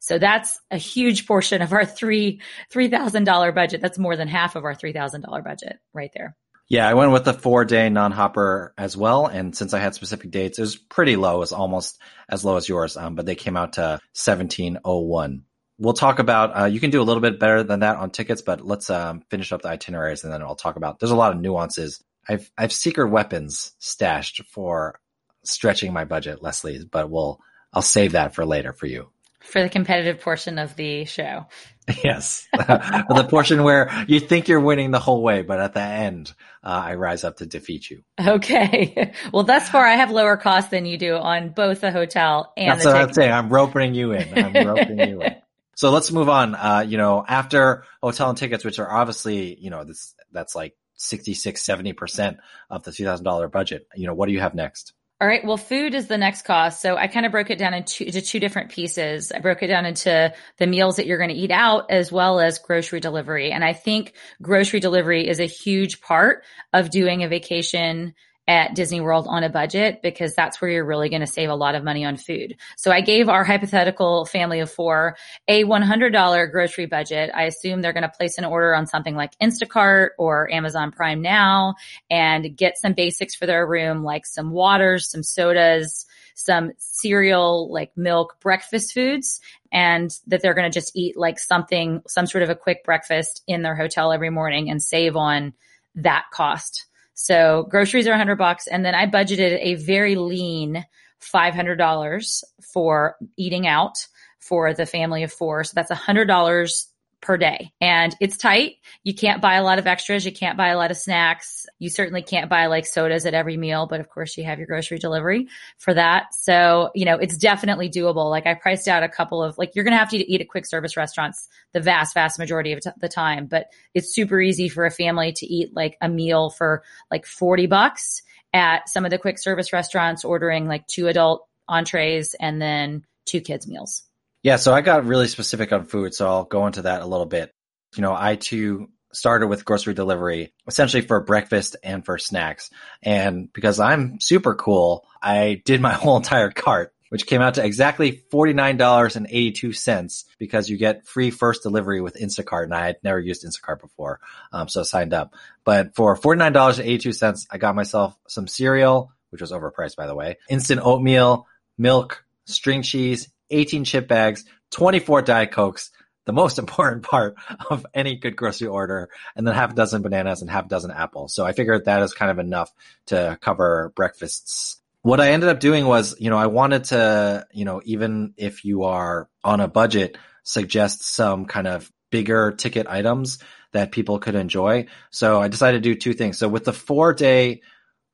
So 0.01 0.19
that's 0.19 0.61
a 0.71 0.77
huge 0.77 1.27
portion 1.27 1.63
of 1.63 1.73
our 1.73 1.87
three 1.87 2.41
$3,000 2.73 3.55
budget. 3.55 3.81
That's 3.81 3.99
more 3.99 4.17
than 4.17 4.29
half 4.29 4.57
of 4.57 4.65
our 4.65 4.75
$3,000 4.75 5.45
budget 5.45 5.79
right 5.93 6.11
there. 6.15 6.37
Yeah, 6.69 6.87
I 6.87 6.95
went 6.95 7.13
with 7.13 7.25
the 7.25 7.33
four 7.33 7.65
day 7.65 7.89
non 7.89 8.13
hopper 8.13 8.75
as 8.77 8.97
well. 8.97 9.27
And 9.27 9.57
since 9.57 9.73
I 9.73 9.79
had 9.79 9.95
specific 9.95 10.31
dates, 10.31 10.59
it 10.59 10.63
was 10.63 10.77
pretty 10.77 11.17
low. 11.17 11.37
It 11.37 11.41
was 11.41 11.53
almost 11.53 11.99
as 12.29 12.45
low 12.45 12.57
as 12.57 12.69
yours. 12.69 12.97
Um, 12.97 13.15
but 13.15 13.25
they 13.25 13.37
came 13.37 13.57
out 13.57 13.75
to 13.75 14.01
1701. 14.13 15.45
We'll 15.79 15.95
talk 15.95 16.19
about, 16.19 16.61
uh, 16.61 16.65
you 16.67 16.81
can 16.81 16.91
do 16.91 17.01
a 17.01 17.05
little 17.05 17.23
bit 17.23 17.41
better 17.41 17.63
than 17.63 17.81
that 17.81 17.97
on 17.97 18.11
tickets, 18.11 18.43
but 18.43 18.67
let's, 18.67 18.91
um, 18.91 19.23
finish 19.31 19.53
up 19.53 19.63
the 19.63 19.69
itineraries 19.69 20.25
and 20.25 20.33
then 20.33 20.43
I'll 20.43 20.57
talk 20.57 20.77
about, 20.77 20.99
there's 20.99 21.13
a 21.13 21.17
lot 21.17 21.33
of 21.33 21.41
nuances. 21.41 22.03
I've, 22.29 22.51
I've 22.57 22.73
secret 22.73 23.09
weapons 23.09 23.73
stashed 23.79 24.43
for 24.51 25.01
stretching 25.45 25.93
my 25.93 26.05
budget, 26.05 26.43
Leslie, 26.43 26.85
but 26.85 27.11
we'll, 27.11 27.41
I'll 27.73 27.83
save 27.83 28.13
that 28.13 28.35
for 28.35 28.45
later 28.45 28.73
for 28.73 28.87
you. 28.87 29.09
For 29.41 29.63
the 29.63 29.69
competitive 29.69 30.21
portion 30.21 30.59
of 30.59 30.77
the 30.77 31.05
show. 31.05 31.47
Yes. 32.05 32.47
the 32.53 33.27
portion 33.31 33.63
where 33.63 34.05
you 34.07 34.21
think 34.21 34.47
you're 34.47 34.61
winning 34.61 34.91
the 34.91 34.99
whole 34.99 35.23
way, 35.23 35.41
but 35.41 35.59
at 35.59 35.73
the 35.73 35.81
end, 35.81 36.35
uh, 36.63 36.83
I 36.85 36.95
rise 36.97 37.25
up 37.25 37.39
to 37.39 37.47
defeat 37.47 37.89
you. 37.89 38.03
Okay. 38.21 39.15
Well, 39.33 39.45
thus 39.45 39.71
far, 39.71 39.87
I 39.87 39.95
have 39.95 40.11
lower 40.11 40.37
costs 40.37 40.69
than 40.71 40.85
you 40.85 40.99
do 40.99 41.15
on 41.15 41.49
both 41.49 41.81
the 41.81 41.91
hotel 41.91 42.53
and 42.59 42.73
That's 42.73 42.85
what. 42.85 42.95
I'm 42.95 43.13
saying. 43.15 43.33
I'm 43.33 43.49
roping 43.49 43.95
you 43.95 44.13
in. 44.13 44.37
I'm 44.37 44.67
roping 44.67 44.99
you 44.99 45.23
in. 45.23 45.37
So 45.77 45.91
let's 45.91 46.11
move 46.11 46.29
on. 46.29 46.55
Uh, 46.55 46.85
you 46.87 46.99
know, 46.99 47.25
after 47.27 47.85
hotel 48.03 48.29
and 48.29 48.37
tickets, 48.37 48.65
which 48.65 48.79
are 48.79 48.91
obviously, 48.91 49.57
you 49.59 49.71
know, 49.71 49.85
this, 49.85 50.15
that's 50.31 50.55
like 50.55 50.77
66, 50.99 51.65
70% 51.65 52.37
of 52.71 52.85
the 52.85 52.91
$2,000 52.91 53.51
budget. 53.51 53.89
You 53.95 54.07
know, 54.07 54.15
what 54.15 54.27
do 54.27 54.33
you 54.33 54.41
have 54.41 54.55
next? 54.55 54.93
All 55.21 55.27
right. 55.27 55.45
Well, 55.45 55.57
food 55.57 55.95
is 55.95 56.07
the 56.07 56.17
next 56.17 56.43
cost. 56.43 56.81
So 56.81 56.97
I 56.97 57.09
kind 57.09 57.27
of 57.27 57.33
broke 57.33 57.51
it 57.51 57.59
down 57.59 57.75
into, 57.75 58.05
into 58.05 58.23
two 58.23 58.39
different 58.39 58.71
pieces. 58.71 59.33
I 59.33 59.41
broke 59.41 59.65
it 59.65 59.67
down 59.67 59.85
into 59.85 60.33
the 60.59 60.67
meals 60.69 60.95
that 60.97 61.07
you're 61.07 61.19
going 61.19 61.31
to 61.31 61.35
eat 61.35 61.51
out 61.51 61.91
as 61.91 62.13
well 62.13 62.39
as 62.39 62.61
grocery 62.61 63.01
delivery. 63.01 63.51
And 63.51 63.65
I 63.65 63.73
think 63.73 64.13
grocery 64.41 64.79
delivery 64.79 65.27
is 65.27 65.41
a 65.41 65.45
huge 65.45 66.01
part 66.01 66.45
of 66.73 66.91
doing 66.91 67.25
a 67.25 67.29
vacation 67.29 68.15
at 68.49 68.75
Disney 68.75 69.03
World 69.03 69.27
on 69.29 69.45
a 69.45 69.51
budget 69.51 70.01
because 70.03 70.35
that's 70.35 70.61
where 70.61 70.71
you're 70.71 70.85
really 70.85 71.11
going 71.11 71.21
to 71.21 71.27
save 71.27 71.51
a 71.51 71.55
lot 71.55 71.75
of 71.75 71.85
money 71.85 72.07
on 72.07 72.17
food. 72.17 72.57
So 72.79 72.91
I 72.91 73.03
gave 73.03 73.29
our 73.29 73.45
hypothetical 73.45 74.25
family 74.25 74.61
of 74.61 74.71
four 74.71 75.17
a 75.47 75.65
$100 75.65 76.51
grocery 76.51 76.87
budget. 76.87 77.31
I 77.35 77.45
assume 77.45 77.83
they're 77.83 77.93
going 77.93 78.05
to 78.05 78.09
place 78.09 78.39
an 78.39 78.47
order 78.47 78.75
on 78.75 78.87
something 78.87 79.15
like 79.15 79.39
Instacart 79.39 80.11
or 80.19 80.51
Amazon 80.51 80.91
Prime 80.91 81.21
Now 81.21 81.75
and 82.11 82.57
get 82.57 82.79
some 82.79 82.95
basics 82.95 83.35
for 83.35 83.45
their 83.45 83.67
room, 83.67 84.03
like 84.03 84.25
some 84.25 84.51
waters, 84.51 85.11
some 85.11 85.23
sodas, 85.23 86.07
some 86.35 86.73
cereal, 86.79 87.71
like 87.71 87.95
milk, 87.97 88.41
breakfast 88.41 88.95
foods, 88.95 89.41
and 89.71 90.11
that 90.27 90.41
they're 90.41 90.55
going 90.55 90.71
to 90.71 90.75
just 90.75 90.97
eat 90.97 91.19
like 91.19 91.39
something, 91.39 92.01
some 92.07 92.27
sort 92.27 92.43
of 92.43 92.49
a 92.49 92.55
quick 92.55 92.83
breakfast 92.83 93.43
in 93.47 93.61
their 93.61 93.77
hotel 93.77 94.11
every 94.11 94.31
morning 94.31 94.71
and 94.71 94.83
save 94.83 95.17
on 95.17 95.53
that 95.97 96.25
cost. 96.33 96.87
So 97.21 97.67
groceries 97.69 98.07
are 98.07 98.13
100 98.13 98.37
bucks. 98.37 98.69
And 98.69 98.85
then 98.85 98.95
I 98.95 99.05
budgeted 99.05 99.59
a 99.61 99.75
very 99.75 100.15
lean 100.15 100.87
$500 101.21 102.45
for 102.73 103.17
eating 103.37 103.67
out 103.67 104.07
for 104.39 104.73
the 104.73 104.87
family 104.87 105.25
of 105.25 105.33
four. 105.33 105.65
So 105.65 105.73
that's 105.75 105.91
$100 105.91 106.85
per 107.21 107.37
day. 107.37 107.73
And 107.81 108.15
it's 108.21 108.37
tight. 108.37 108.77
You 109.03 109.15
can't 109.15 109.43
buy 109.43 109.55
a 109.55 109.63
lot 109.63 109.79
of 109.79 109.87
extras. 109.87 110.25
You 110.25 110.33
can't 110.33 110.57
buy 110.57 110.69
a 110.69 110.77
lot 110.77 110.91
of 110.91 110.97
snacks. 110.97 111.67
You 111.79 111.91
certainly 111.91 112.23
can't 112.23 112.49
buy 112.49 112.67
like 112.67 112.87
sodas 112.87 113.27
at 113.27 113.35
every 113.35 113.57
meal, 113.57 113.87
but 113.87 114.01
of 114.01 114.09
course 114.09 114.37
you 114.37 114.45
have 114.45 114.59
your 114.59 114.67
grocery 114.67 114.99
delivery 114.99 115.49
for 115.79 115.95
that. 115.95 116.33
So, 116.33 116.91
you 116.95 117.05
know, 117.05 117.17
it's 117.17 117.37
definitely 117.37 117.91
doable. 117.91 118.31
Like 118.31 118.47
I 118.47 118.55
priced 118.55 118.87
out 118.87 119.03
a 119.03 119.09
couple 119.09 119.43
of 119.43 119.59
like, 119.59 119.75
you're 119.75 119.85
going 119.85 119.93
to 119.93 119.99
have 119.99 120.11
to 120.11 120.17
eat 120.19 120.41
at 120.41 120.49
quick 120.49 120.67
service 120.67 120.97
restaurants 120.97 121.49
the 121.73 121.81
vast, 121.81 122.15
vast 122.15 122.39
majority 122.39 122.73
of 122.73 122.81
the 123.01 123.09
time, 123.09 123.47
but 123.47 123.67
it's 123.95 124.15
super 124.15 124.41
easy 124.41 124.69
for 124.69 124.87
a 124.87 124.91
family 124.91 125.33
to 125.33 125.47
eat 125.47 125.75
like 125.75 125.97
a 126.01 126.09
meal 126.09 126.51
for 126.51 126.85
like 127.11 127.27
40 127.27 127.67
bucks 127.67 128.23
at 128.53 128.89
some 128.89 129.05
of 129.05 129.11
the 129.11 129.19
quick 129.19 129.39
service 129.39 129.73
restaurants 129.73 130.25
ordering 130.25 130.69
like 130.69 130.87
two 130.87 131.09
adult 131.09 131.47
entrees 131.69 132.35
and 132.41 132.63
then 132.63 133.05
two 133.27 133.41
kids 133.41 133.67
meals. 133.67 134.08
Yeah, 134.43 134.57
so 134.57 134.73
I 134.73 134.81
got 134.81 135.05
really 135.05 135.27
specific 135.27 135.73
on 135.73 135.85
food, 135.85 136.15
so 136.15 136.27
I'll 136.27 136.45
go 136.45 136.67
into 136.67 136.83
that 136.83 137.03
a 137.03 137.07
little 137.07 137.27
bit. 137.27 137.53
You 137.97 138.03
know, 138.03 138.15
I 138.15 138.37
too 138.37 138.89
started 139.13 139.47
with 139.49 139.65
grocery 139.65 139.95
delivery 139.95 140.53
essentially 140.67 141.03
for 141.03 141.21
breakfast 141.21 141.77
and 141.83 142.05
for 142.05 142.19
snacks. 142.19 142.71
And 143.03 143.53
because 143.53 143.81
I'm 143.81 144.21
super 144.21 144.55
cool, 144.55 145.07
I 145.23 145.63
did 145.65 145.81
my 145.81 145.93
whole 145.95 146.17
entire 146.17 146.51
cart, 146.51 146.93
which 147.09 147.27
came 147.27 147.41
out 147.41 147.55
to 147.55 147.65
exactly 147.65 148.23
$49.82 148.33 150.25
because 150.39 150.69
you 150.69 150.77
get 150.77 151.07
free 151.07 151.31
first 151.31 151.63
delivery 151.63 152.01
with 152.01 152.21
Instacart. 152.21 152.65
And 152.65 152.75
I 152.75 152.87
had 152.87 152.97
never 153.03 153.19
used 153.19 153.45
Instacart 153.45 153.81
before. 153.81 154.21
Um, 154.53 154.69
so 154.69 154.81
I 154.81 154.85
signed 154.85 155.15
up. 155.15 155.35
But 155.65 155.95
for 155.97 156.17
$49.82, 156.17 157.47
I 157.51 157.59
got 157.59 157.75
myself 157.75 158.17
some 158.29 158.47
cereal, 158.47 159.13
which 159.31 159.41
was 159.41 159.53
overpriced 159.53 159.97
by 159.97 160.07
the 160.07 160.15
way, 160.15 160.37
instant 160.49 160.81
oatmeal, 160.83 161.47
milk, 161.79 162.25
string 162.45 162.83
cheese, 162.83 163.29
18 163.51 163.85
chip 163.85 164.09
bags, 164.09 164.45
24 164.71 165.23
Diet 165.23 165.51
Cokes, 165.53 165.91
the 166.27 166.33
most 166.33 166.59
important 166.61 167.03
part 167.03 167.37
of 167.71 167.87
any 167.95 168.17
good 168.17 168.37
grocery 168.37 168.69
order, 168.69 169.09
and 169.35 169.47
then 169.47 169.55
half 169.55 169.73
a 169.73 169.75
dozen 169.75 170.03
bananas 170.03 170.43
and 170.43 170.51
half 170.51 170.67
a 170.67 170.69
dozen 170.69 170.91
apples. 170.91 171.35
So 171.35 171.45
I 171.45 171.53
figured 171.53 171.85
that 171.85 172.03
is 172.03 172.15
kind 172.15 172.31
of 172.31 172.39
enough 172.39 172.73
to 173.07 173.39
cover 173.41 173.93
breakfasts. 173.97 174.81
What 175.03 175.21
I 175.21 175.31
ended 175.31 175.49
up 175.49 175.61
doing 175.61 175.87
was, 175.87 176.17
you 176.19 176.29
know, 176.29 176.39
I 176.39 176.47
wanted 176.47 176.85
to, 176.85 177.47
you 177.53 177.65
know, 177.65 177.81
even 177.85 178.35
if 178.37 178.65
you 178.65 178.85
are 178.85 179.29
on 179.45 179.61
a 179.61 179.69
budget, 179.69 180.19
suggest 180.43 181.03
some 181.03 181.47
kind 181.47 181.67
of 181.67 181.91
bigger 182.11 182.53
ticket 182.53 182.87
items 182.87 183.39
that 183.73 183.93
people 183.93 184.19
could 184.19 184.35
enjoy. 184.35 184.87
So 185.11 185.41
I 185.41 185.49
decided 185.49 185.83
to 185.83 185.89
do 185.89 185.95
two 185.95 186.15
things. 186.15 186.39
So 186.39 186.49
with 186.49 186.65
the 186.65 186.73
four 186.73 187.13
day 187.13 187.63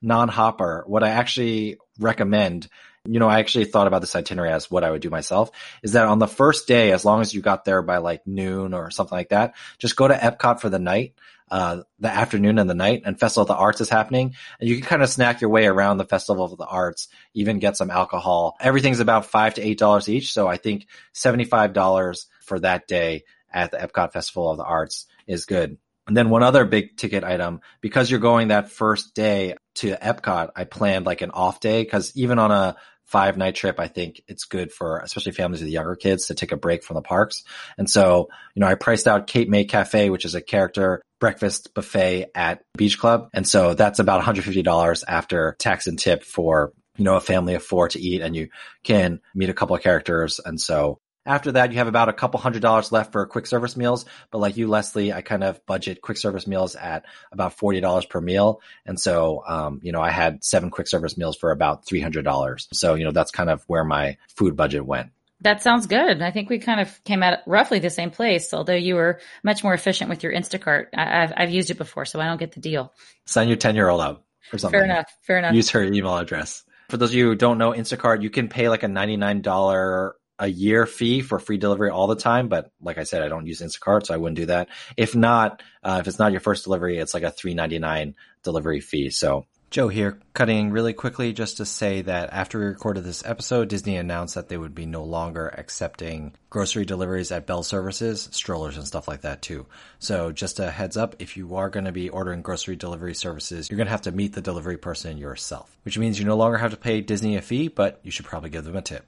non 0.02 0.28
hopper, 0.28 0.84
what 0.86 1.02
I 1.02 1.10
actually 1.10 1.78
recommend 1.98 2.68
you 3.06 3.20
know, 3.20 3.28
I 3.28 3.38
actually 3.38 3.66
thought 3.66 3.87
about 3.87 4.00
this 4.00 4.16
itinerary 4.16 4.52
as 4.52 4.70
what 4.70 4.82
I 4.82 4.90
would 4.90 5.02
do 5.02 5.11
myself 5.11 5.50
is 5.82 5.92
that 5.92 6.06
on 6.06 6.18
the 6.18 6.26
first 6.26 6.66
day, 6.66 6.92
as 6.92 7.04
long 7.04 7.20
as 7.20 7.34
you 7.34 7.42
got 7.42 7.64
there 7.64 7.82
by 7.82 7.99
like 7.99 8.26
noon 8.26 8.73
or 8.73 8.90
something 8.90 9.16
like 9.16 9.28
that, 9.28 9.54
just 9.78 9.96
go 9.96 10.08
to 10.08 10.14
Epcot 10.14 10.61
for 10.61 10.70
the 10.70 10.78
night, 10.78 11.14
uh, 11.50 11.82
the 11.99 12.08
afternoon 12.08 12.58
and 12.58 12.68
the 12.68 12.75
night 12.75 13.02
and 13.04 13.20
Festival 13.20 13.42
of 13.42 13.49
the 13.49 13.54
Arts 13.54 13.82
is 13.82 13.90
happening 13.90 14.34
and 14.58 14.68
you 14.68 14.76
can 14.76 14.87
kind 14.87 15.02
of 15.02 15.11
snack 15.11 15.42
your 15.42 15.50
way 15.50 15.66
around 15.66 15.99
the 15.99 16.06
Festival 16.06 16.44
of 16.44 16.56
the 16.56 16.64
Arts, 16.64 17.08
even 17.34 17.58
get 17.58 17.76
some 17.76 17.90
alcohol. 17.90 18.56
Everything's 18.58 19.00
about 19.00 19.26
five 19.26 19.54
to 19.54 19.62
eight 19.62 19.78
dollars 19.78 20.08
each. 20.08 20.32
So 20.32 20.49
I 20.49 20.56
think 20.56 20.87
$75 21.14 22.26
for 22.40 22.61
that 22.61 22.88
day 22.88 23.25
at 23.52 23.70
the 23.70 23.76
Epcot 23.76 24.12
Festival 24.12 24.50
of 24.50 24.56
the 24.56 24.64
Arts 24.64 25.06
is 25.26 25.44
good. 25.44 25.76
And 26.06 26.16
then 26.16 26.28
one 26.28 26.42
other 26.42 26.64
big 26.66 26.96
ticket 26.96 27.25
item, 27.25 27.61
because 27.80 28.11
you're 28.11 28.20
going 28.20 28.49
that 28.49 28.70
first 28.70 29.14
day 29.14 29.54
to 29.76 29.96
Epcot, 29.96 30.50
I 30.54 30.64
planned 30.64 31.06
like 31.06 31.23
an 31.23 31.30
off 31.30 31.61
day 31.61 31.82
because 31.82 32.12
even 32.14 32.38
on 32.38 32.50
a 32.50 32.76
five 33.04 33.37
night 33.37 33.54
trip, 33.54 33.78
I 33.78 33.88
think 33.88 34.23
it's 34.28 34.44
good 34.44 34.73
for 34.73 34.99
especially 34.99 35.32
families 35.32 35.61
with 35.61 35.70
younger 35.70 35.96
kids 35.96 36.26
to 36.26 36.34
take 36.34 36.52
a 36.52 36.56
break 36.56 36.82
from 36.82 36.94
the 36.94 37.02
parks. 37.02 37.44
And 37.78 37.88
so, 37.88 38.28
you 38.54 38.61
know, 38.61 38.66
I 38.66 38.75
priced 38.75 39.06
out 39.06 39.26
Cape 39.26 39.49
May 39.49 39.64
Cafe, 39.64 40.11
which 40.11 40.25
is 40.25 40.34
a 40.34 40.40
character 40.40 41.02
breakfast 41.20 41.75
buffet 41.75 42.26
at 42.34 42.62
Beach 42.76 42.99
Club. 42.99 43.28
And 43.32 43.46
so 43.46 43.75
that's 43.75 43.99
about 43.99 44.23
$150 44.23 45.04
after 45.06 45.56
tax 45.58 45.87
and 45.87 45.99
tip 45.99 46.25
for, 46.25 46.73
you 46.96 47.04
know, 47.04 47.16
a 47.16 47.20
family 47.20 47.54
of 47.54 47.62
four 47.62 47.88
to 47.88 48.00
eat 48.00 48.20
and 48.20 48.34
you 48.34 48.49
can 48.82 49.20
meet 49.34 49.50
a 49.50 49.54
couple 49.54 49.76
of 49.76 49.82
characters. 49.82 50.40
And 50.44 50.61
so 50.61 50.99
after 51.26 51.52
that, 51.52 51.72
you 51.72 51.78
have 51.78 51.88
about 51.88 52.08
a 52.08 52.12
couple 52.12 52.40
hundred 52.40 52.62
dollars 52.62 52.92
left 52.92 53.12
for 53.12 53.24
quick 53.26 53.46
service 53.46 53.76
meals. 53.76 54.04
But 54.30 54.38
like 54.38 54.56
you, 54.56 54.68
Leslie, 54.68 55.12
I 55.12 55.22
kind 55.22 55.44
of 55.44 55.64
budget 55.66 56.02
quick 56.02 56.18
service 56.18 56.46
meals 56.46 56.76
at 56.76 57.04
about 57.32 57.56
$40 57.56 58.08
per 58.08 58.20
meal. 58.20 58.60
And 58.84 59.00
so, 59.00 59.42
um, 59.46 59.80
you 59.82 59.92
know, 59.92 60.00
I 60.00 60.10
had 60.10 60.44
seven 60.44 60.70
quick 60.70 60.86
service 60.86 61.16
meals 61.16 61.36
for 61.36 61.50
about 61.50 61.86
$300. 61.86 62.66
So, 62.72 62.94
you 62.94 63.04
know, 63.04 63.12
that's 63.12 63.30
kind 63.30 63.50
of 63.50 63.62
where 63.66 63.84
my 63.84 64.16
food 64.28 64.56
budget 64.56 64.84
went. 64.84 65.10
That 65.40 65.62
sounds 65.62 65.86
good. 65.86 66.22
I 66.22 66.30
think 66.30 66.48
we 66.48 66.58
kind 66.58 66.80
of 66.80 67.02
came 67.04 67.22
at 67.22 67.42
roughly 67.46 67.78
the 67.78 67.90
same 67.90 68.10
place, 68.10 68.54
although 68.54 68.74
you 68.74 68.94
were 68.94 69.20
much 69.42 69.62
more 69.62 69.74
efficient 69.74 70.08
with 70.08 70.22
your 70.22 70.32
Instacart. 70.32 70.86
I, 70.94 71.20
have 71.20 71.32
I've 71.36 71.50
used 71.50 71.70
it 71.70 71.76
before, 71.76 72.06
so 72.06 72.20
I 72.20 72.26
don't 72.26 72.38
get 72.38 72.52
the 72.52 72.60
deal. 72.60 72.94
Sign 73.26 73.48
your 73.48 73.58
10 73.58 73.74
year 73.74 73.88
old 73.88 74.00
up 74.00 74.24
or 74.52 74.58
something. 74.58 74.78
Fair 74.78 74.84
enough. 74.84 75.06
Fair 75.22 75.38
enough. 75.38 75.54
Use 75.54 75.70
her 75.70 75.82
email 75.82 76.16
address. 76.16 76.64
For 76.88 76.96
those 76.96 77.10
of 77.10 77.14
you 77.14 77.28
who 77.28 77.34
don't 77.34 77.58
know 77.58 77.72
Instacart, 77.72 78.22
you 78.22 78.30
can 78.30 78.48
pay 78.48 78.68
like 78.68 78.84
a 78.84 78.86
$99 78.86 80.12
a 80.38 80.48
year 80.48 80.86
fee 80.86 81.20
for 81.20 81.38
free 81.38 81.58
delivery 81.58 81.90
all 81.90 82.06
the 82.06 82.16
time. 82.16 82.48
But 82.48 82.70
like 82.80 82.98
I 82.98 83.04
said, 83.04 83.22
I 83.22 83.28
don't 83.28 83.46
use 83.46 83.60
Instacart, 83.60 84.06
so 84.06 84.14
I 84.14 84.16
wouldn't 84.16 84.38
do 84.38 84.46
that. 84.46 84.68
If 84.96 85.14
not, 85.14 85.62
uh, 85.82 85.98
if 86.00 86.08
it's 86.08 86.18
not 86.18 86.32
your 86.32 86.40
first 86.40 86.64
delivery, 86.64 86.98
it's 86.98 87.14
like 87.14 87.22
a 87.22 87.30
three 87.30 87.54
ninety 87.54 87.78
nine 87.78 88.14
delivery 88.42 88.80
fee. 88.80 89.10
So 89.10 89.46
Joe 89.70 89.88
here, 89.88 90.20
cutting 90.34 90.70
really 90.70 90.92
quickly 90.92 91.32
just 91.32 91.56
to 91.56 91.64
say 91.64 92.02
that 92.02 92.32
after 92.32 92.60
we 92.60 92.66
recorded 92.66 93.02
this 93.02 93.24
episode, 93.26 93.68
Disney 93.68 93.96
announced 93.96 94.36
that 94.36 94.48
they 94.48 94.56
would 94.56 94.72
be 94.72 94.86
no 94.86 95.02
longer 95.02 95.48
accepting 95.48 96.32
grocery 96.48 96.84
deliveries 96.84 97.32
at 97.32 97.46
Bell 97.46 97.64
services, 97.64 98.28
strollers 98.30 98.76
and 98.76 98.86
stuff 98.86 99.08
like 99.08 99.22
that 99.22 99.42
too. 99.42 99.66
So 99.98 100.30
just 100.30 100.60
a 100.60 100.70
heads 100.70 100.96
up, 100.96 101.16
if 101.18 101.36
you 101.36 101.56
are 101.56 101.70
going 101.70 101.86
to 101.86 101.92
be 101.92 102.08
ordering 102.08 102.42
grocery 102.42 102.76
delivery 102.76 103.14
services, 103.14 103.68
you're 103.68 103.76
going 103.76 103.88
to 103.88 103.90
have 103.90 104.02
to 104.02 104.12
meet 104.12 104.34
the 104.34 104.40
delivery 104.40 104.76
person 104.76 105.18
yourself, 105.18 105.76
which 105.82 105.98
means 105.98 106.20
you 106.20 106.24
no 106.24 106.36
longer 106.36 106.58
have 106.58 106.70
to 106.70 106.76
pay 106.76 107.00
Disney 107.00 107.36
a 107.36 107.42
fee, 107.42 107.66
but 107.66 107.98
you 108.04 108.12
should 108.12 108.26
probably 108.26 108.50
give 108.50 108.64
them 108.64 108.76
a 108.76 108.82
tip. 108.82 109.04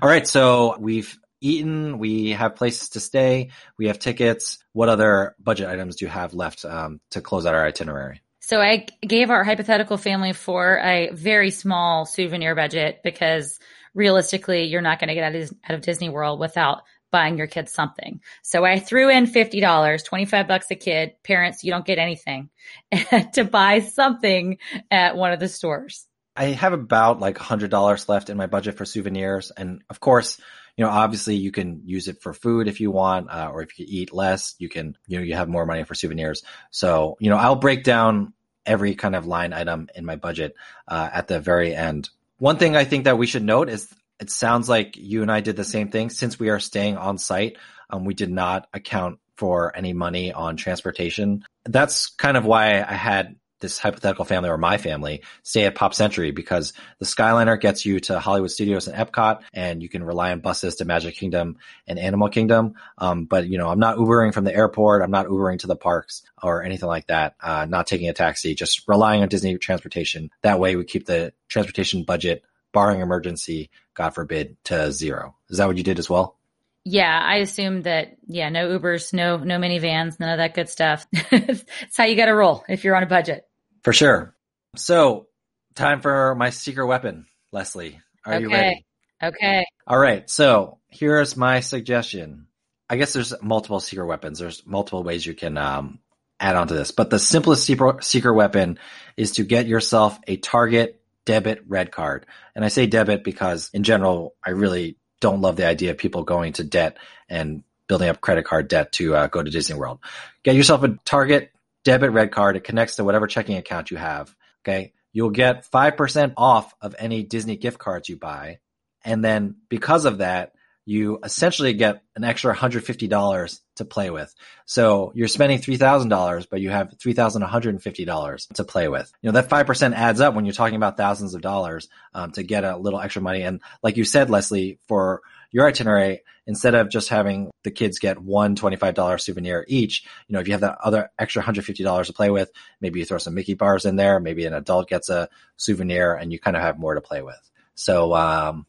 All 0.00 0.08
right. 0.08 0.26
So 0.26 0.76
we've 0.78 1.18
eaten. 1.40 1.98
We 1.98 2.30
have 2.30 2.56
places 2.56 2.90
to 2.90 3.00
stay. 3.00 3.50
We 3.76 3.88
have 3.88 3.98
tickets. 3.98 4.58
What 4.72 4.88
other 4.88 5.34
budget 5.38 5.68
items 5.68 5.96
do 5.96 6.04
you 6.04 6.10
have 6.10 6.34
left 6.34 6.64
um, 6.64 7.00
to 7.10 7.20
close 7.20 7.46
out 7.46 7.54
our 7.54 7.64
itinerary? 7.66 8.22
So 8.40 8.60
I 8.60 8.86
gave 9.00 9.30
our 9.30 9.44
hypothetical 9.44 9.96
family 9.96 10.32
for 10.32 10.78
a 10.78 11.10
very 11.12 11.50
small 11.50 12.06
souvenir 12.06 12.54
budget 12.54 13.00
because 13.04 13.58
realistically, 13.94 14.64
you're 14.64 14.80
not 14.80 14.98
going 14.98 15.08
to 15.08 15.14
get 15.14 15.52
out 15.64 15.74
of 15.74 15.80
Disney 15.82 16.08
World 16.08 16.40
without 16.40 16.82
buying 17.12 17.38
your 17.38 17.46
kids 17.46 17.72
something. 17.72 18.20
So 18.42 18.64
I 18.64 18.80
threw 18.80 19.10
in 19.10 19.26
$50, 19.26 20.04
25 20.04 20.48
bucks 20.48 20.70
a 20.70 20.74
kid. 20.74 21.12
Parents, 21.22 21.62
you 21.62 21.70
don't 21.70 21.84
get 21.84 21.98
anything 21.98 22.48
to 23.34 23.44
buy 23.44 23.80
something 23.80 24.58
at 24.90 25.16
one 25.16 25.32
of 25.32 25.38
the 25.38 25.48
stores. 25.48 26.06
I 26.34 26.46
have 26.46 26.72
about 26.72 27.20
like 27.20 27.36
$100 27.36 28.08
left 28.08 28.30
in 28.30 28.36
my 28.36 28.46
budget 28.46 28.76
for 28.76 28.84
souvenirs. 28.84 29.52
And 29.56 29.82
of 29.90 30.00
course, 30.00 30.40
you 30.76 30.84
know, 30.84 30.90
obviously 30.90 31.36
you 31.36 31.52
can 31.52 31.82
use 31.84 32.08
it 32.08 32.22
for 32.22 32.32
food 32.32 32.68
if 32.68 32.80
you 32.80 32.90
want, 32.90 33.30
uh, 33.30 33.50
or 33.52 33.62
if 33.62 33.78
you 33.78 33.84
eat 33.88 34.12
less, 34.12 34.54
you 34.58 34.68
can, 34.68 34.96
you 35.06 35.18
know, 35.18 35.24
you 35.24 35.34
have 35.34 35.48
more 35.48 35.66
money 35.66 35.84
for 35.84 35.94
souvenirs. 35.94 36.42
So, 36.70 37.16
you 37.20 37.28
know, 37.28 37.36
I'll 37.36 37.56
break 37.56 37.84
down 37.84 38.32
every 38.64 38.94
kind 38.94 39.14
of 39.14 39.26
line 39.26 39.52
item 39.52 39.88
in 39.94 40.06
my 40.06 40.16
budget 40.16 40.54
uh, 40.88 41.10
at 41.12 41.28
the 41.28 41.40
very 41.40 41.74
end. 41.74 42.08
One 42.38 42.56
thing 42.56 42.76
I 42.76 42.84
think 42.84 43.04
that 43.04 43.18
we 43.18 43.26
should 43.26 43.44
note 43.44 43.68
is 43.68 43.92
it 44.18 44.30
sounds 44.30 44.68
like 44.68 44.96
you 44.96 45.22
and 45.22 45.30
I 45.30 45.40
did 45.40 45.56
the 45.56 45.64
same 45.64 45.90
thing. 45.90 46.08
Since 46.08 46.38
we 46.38 46.48
are 46.48 46.60
staying 46.60 46.96
on 46.96 47.18
site, 47.18 47.58
um, 47.90 48.04
we 48.04 48.14
did 48.14 48.30
not 48.30 48.68
account 48.72 49.18
for 49.36 49.76
any 49.76 49.92
money 49.92 50.32
on 50.32 50.56
transportation. 50.56 51.44
That's 51.64 52.08
kind 52.08 52.36
of 52.36 52.44
why 52.44 52.80
I 52.80 52.94
had 52.94 53.36
this 53.62 53.78
hypothetical 53.78 54.26
family 54.26 54.50
or 54.50 54.58
my 54.58 54.76
family 54.76 55.22
stay 55.42 55.64
at 55.64 55.74
Pop 55.74 55.94
Century 55.94 56.30
because 56.30 56.74
the 56.98 57.06
Skyliner 57.06 57.58
gets 57.58 57.86
you 57.86 58.00
to 58.00 58.20
Hollywood 58.20 58.50
Studios 58.50 58.86
and 58.86 58.96
Epcot, 58.96 59.40
and 59.54 59.82
you 59.82 59.88
can 59.88 60.04
rely 60.04 60.32
on 60.32 60.40
buses 60.40 60.76
to 60.76 60.84
Magic 60.84 61.14
Kingdom 61.14 61.56
and 61.86 61.98
Animal 61.98 62.28
Kingdom. 62.28 62.74
Um, 62.98 63.24
but 63.24 63.48
you 63.48 63.56
know, 63.56 63.68
I'm 63.68 63.78
not 63.78 63.96
Ubering 63.96 64.34
from 64.34 64.44
the 64.44 64.54
airport. 64.54 65.02
I'm 65.02 65.10
not 65.10 65.26
Ubering 65.26 65.60
to 65.60 65.66
the 65.66 65.76
parks 65.76 66.22
or 66.42 66.62
anything 66.62 66.88
like 66.88 67.06
that. 67.06 67.36
Uh, 67.40 67.66
not 67.66 67.86
taking 67.86 68.10
a 68.10 68.12
taxi, 68.12 68.54
just 68.54 68.86
relying 68.86 69.22
on 69.22 69.28
Disney 69.28 69.56
transportation. 69.56 70.30
That 70.42 70.60
way, 70.60 70.76
we 70.76 70.84
keep 70.84 71.06
the 71.06 71.32
transportation 71.48 72.04
budget, 72.04 72.42
barring 72.72 73.00
emergency, 73.00 73.70
God 73.94 74.10
forbid, 74.10 74.56
to 74.64 74.92
zero. 74.92 75.36
Is 75.48 75.58
that 75.58 75.66
what 75.66 75.78
you 75.78 75.84
did 75.84 75.98
as 75.98 76.10
well? 76.10 76.36
Yeah, 76.84 77.20
I 77.22 77.36
assume 77.36 77.82
that. 77.82 78.16
Yeah, 78.26 78.48
no 78.48 78.78
Ubers, 78.78 79.12
no 79.12 79.36
no 79.36 79.58
minivans, 79.58 80.18
none 80.18 80.30
of 80.30 80.38
that 80.38 80.54
good 80.54 80.68
stuff. 80.68 81.06
it's 81.12 81.96
how 81.96 82.04
you 82.04 82.16
got 82.16 82.26
to 82.26 82.34
roll 82.34 82.64
if 82.68 82.84
you're 82.84 82.96
on 82.96 83.02
a 83.02 83.06
budget. 83.06 83.46
For 83.82 83.92
sure. 83.92 84.34
So, 84.76 85.26
time 85.74 86.00
for 86.00 86.34
my 86.34 86.50
secret 86.50 86.86
weapon, 86.86 87.26
Leslie. 87.50 88.00
Are 88.24 88.34
okay. 88.34 88.42
you 88.42 88.50
ready? 88.50 88.86
Okay. 89.22 89.64
All 89.86 89.98
right. 89.98 90.28
So, 90.30 90.78
here's 90.88 91.36
my 91.36 91.60
suggestion. 91.60 92.46
I 92.88 92.96
guess 92.96 93.12
there's 93.12 93.34
multiple 93.42 93.80
secret 93.80 94.06
weapons. 94.06 94.38
There's 94.38 94.64
multiple 94.66 95.02
ways 95.02 95.26
you 95.26 95.34
can 95.34 95.56
um, 95.58 95.98
add 96.38 96.56
on 96.56 96.68
to 96.68 96.74
this, 96.74 96.90
but 96.90 97.10
the 97.10 97.18
simplest 97.18 97.64
secret 97.64 98.34
weapon 98.34 98.78
is 99.16 99.32
to 99.32 99.44
get 99.44 99.66
yourself 99.66 100.18
a 100.26 100.36
Target 100.36 101.00
debit 101.24 101.62
red 101.66 101.90
card. 101.90 102.26
And 102.54 102.64
I 102.64 102.68
say 102.68 102.86
debit 102.86 103.24
because 103.24 103.70
in 103.72 103.82
general, 103.82 104.34
I 104.44 104.50
really 104.50 104.96
don't 105.20 105.40
love 105.40 105.56
the 105.56 105.66
idea 105.66 105.92
of 105.92 105.98
people 105.98 106.24
going 106.24 106.54
to 106.54 106.64
debt 106.64 106.98
and 107.28 107.62
building 107.86 108.08
up 108.08 108.20
credit 108.20 108.44
card 108.44 108.68
debt 108.68 108.92
to 108.92 109.14
uh, 109.14 109.26
go 109.28 109.42
to 109.42 109.50
Disney 109.50 109.76
World. 109.76 110.00
Get 110.42 110.56
yourself 110.56 110.82
a 110.82 110.98
Target 111.04 111.52
debit 111.84 112.12
red 112.12 112.32
card. 112.32 112.56
It 112.56 112.64
connects 112.64 112.96
to 112.96 113.04
whatever 113.04 113.26
checking 113.26 113.56
account 113.56 113.90
you 113.90 113.96
have. 113.96 114.34
Okay. 114.64 114.92
You'll 115.12 115.30
get 115.30 115.70
5% 115.70 116.34
off 116.36 116.74
of 116.80 116.94
any 116.98 117.22
Disney 117.22 117.56
gift 117.56 117.78
cards 117.78 118.08
you 118.08 118.16
buy. 118.16 118.58
And 119.04 119.24
then 119.24 119.56
because 119.68 120.04
of 120.04 120.18
that, 120.18 120.52
you 120.84 121.20
essentially 121.22 121.74
get 121.74 122.02
an 122.16 122.24
extra 122.24 122.54
$150 122.54 123.60
to 123.76 123.84
play 123.84 124.10
with. 124.10 124.34
So 124.64 125.12
you're 125.14 125.28
spending 125.28 125.58
$3,000, 125.58 126.46
but 126.50 126.60
you 126.60 126.70
have 126.70 126.88
$3,150 126.98 128.52
to 128.54 128.64
play 128.64 128.88
with. 128.88 129.12
You 129.22 129.28
know, 129.30 129.40
that 129.40 129.48
5% 129.48 129.94
adds 129.94 130.20
up 130.20 130.34
when 130.34 130.44
you're 130.44 130.54
talking 130.54 130.76
about 130.76 130.96
thousands 130.96 131.34
of 131.34 131.40
dollars 131.40 131.88
um, 132.14 132.32
to 132.32 132.42
get 132.42 132.64
a 132.64 132.76
little 132.76 133.00
extra 133.00 133.22
money. 133.22 133.42
And 133.42 133.60
like 133.82 133.96
you 133.96 134.04
said, 134.04 134.28
Leslie, 134.28 134.80
for 134.88 135.22
your 135.52 135.68
itinerary, 135.68 136.22
instead 136.46 136.74
of 136.74 136.90
just 136.90 137.08
having 137.08 137.50
the 137.62 137.70
kids 137.70 137.98
get 137.98 138.18
one 138.18 138.56
$25 138.56 139.20
souvenir 139.20 139.64
each, 139.68 140.04
you 140.26 140.34
know, 140.34 140.40
if 140.40 140.46
you 140.46 140.52
have 140.52 140.62
that 140.62 140.78
other 140.82 141.10
extra 141.18 141.42
$150 141.42 142.06
to 142.06 142.12
play 142.12 142.30
with, 142.30 142.50
maybe 142.80 142.98
you 142.98 143.04
throw 143.04 143.18
some 143.18 143.34
Mickey 143.34 143.54
bars 143.54 143.84
in 143.84 143.96
there, 143.96 144.20
maybe 144.20 144.44
an 144.44 144.54
adult 144.54 144.88
gets 144.88 145.08
a 145.08 145.28
souvenir 145.56 146.14
and 146.14 146.32
you 146.32 146.38
kind 146.38 146.56
of 146.56 146.62
have 146.62 146.78
more 146.78 146.94
to 146.94 147.00
play 147.00 147.22
with. 147.22 147.50
So, 147.74 148.14
um, 148.14 148.66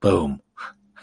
boom. 0.00 0.40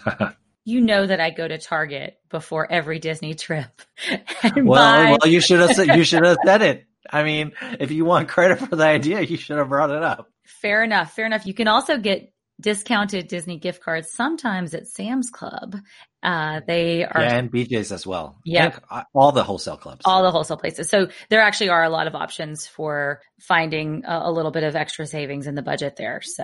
you 0.65 0.82
know 0.82 1.06
that 1.06 1.19
I 1.19 1.30
go 1.30 1.47
to 1.47 1.58
Target 1.58 2.19
before 2.30 2.69
every 2.69 3.00
Disney 3.00 3.34
trip. 3.34 3.82
well, 4.56 4.65
buy- 4.65 5.17
well, 5.21 5.32
you 5.32 5.39
should 5.39 5.60
have 5.60 5.97
you 5.97 6.04
should 6.04 6.26
have 6.26 6.38
said 6.45 6.62
it. 6.62 6.86
I 7.10 7.23
mean, 7.23 7.54
if 7.80 7.91
you 7.91 8.04
want 8.04 8.28
credit 8.28 8.60
for 8.60 8.76
the 8.76 8.84
idea, 8.84 9.21
you 9.21 9.38
should 9.38 9.58
have 9.58 9.69
brought 9.69 9.91
it 9.91 10.04
up. 10.04 10.30
Fair 10.43 10.84
enough. 10.84 11.13
Fair 11.13 11.26
enough. 11.26 11.45
You 11.45 11.54
can 11.54 11.67
also 11.67 11.97
get 11.97 12.34
discounted 12.60 13.28
Disney 13.28 13.58
gift 13.58 13.84
cards 13.84 14.12
sometimes 14.12 14.74
at 14.74 14.88
Sam's 14.88 15.30
Club. 15.30 15.76
Uh, 16.24 16.62
they 16.65 17.06
are 17.06 17.22
yeah, 17.22 17.38
and 17.38 17.52
BJ's 17.52 17.91
as 17.91 18.06
well. 18.06 18.39
Yeah, 18.43 18.78
uh, 18.89 19.04
all 19.13 19.32
the 19.32 19.43
wholesale 19.43 19.78
clubs, 19.78 20.02
all 20.06 20.24
the 20.24 20.32
wholesale 20.32 20.58
places. 20.58 20.89
So 20.89 21.10
there 21.30 21.41
actually 21.41 21.70
are 21.70 21.84
a 21.84 21.89
lot 21.89 22.08
of 22.08 22.15
options 22.15 22.65
for 22.65 23.22
finding 23.39 24.04
a, 24.06 24.24
a 24.26 24.32
little 24.32 24.52
bit 24.52 24.63
of 24.63 24.76
extra 24.76 25.06
savings 25.06 25.46
in 25.48 25.56
the 25.56 25.62
budget 25.62 25.96
there. 25.96 26.22
So 26.24 26.43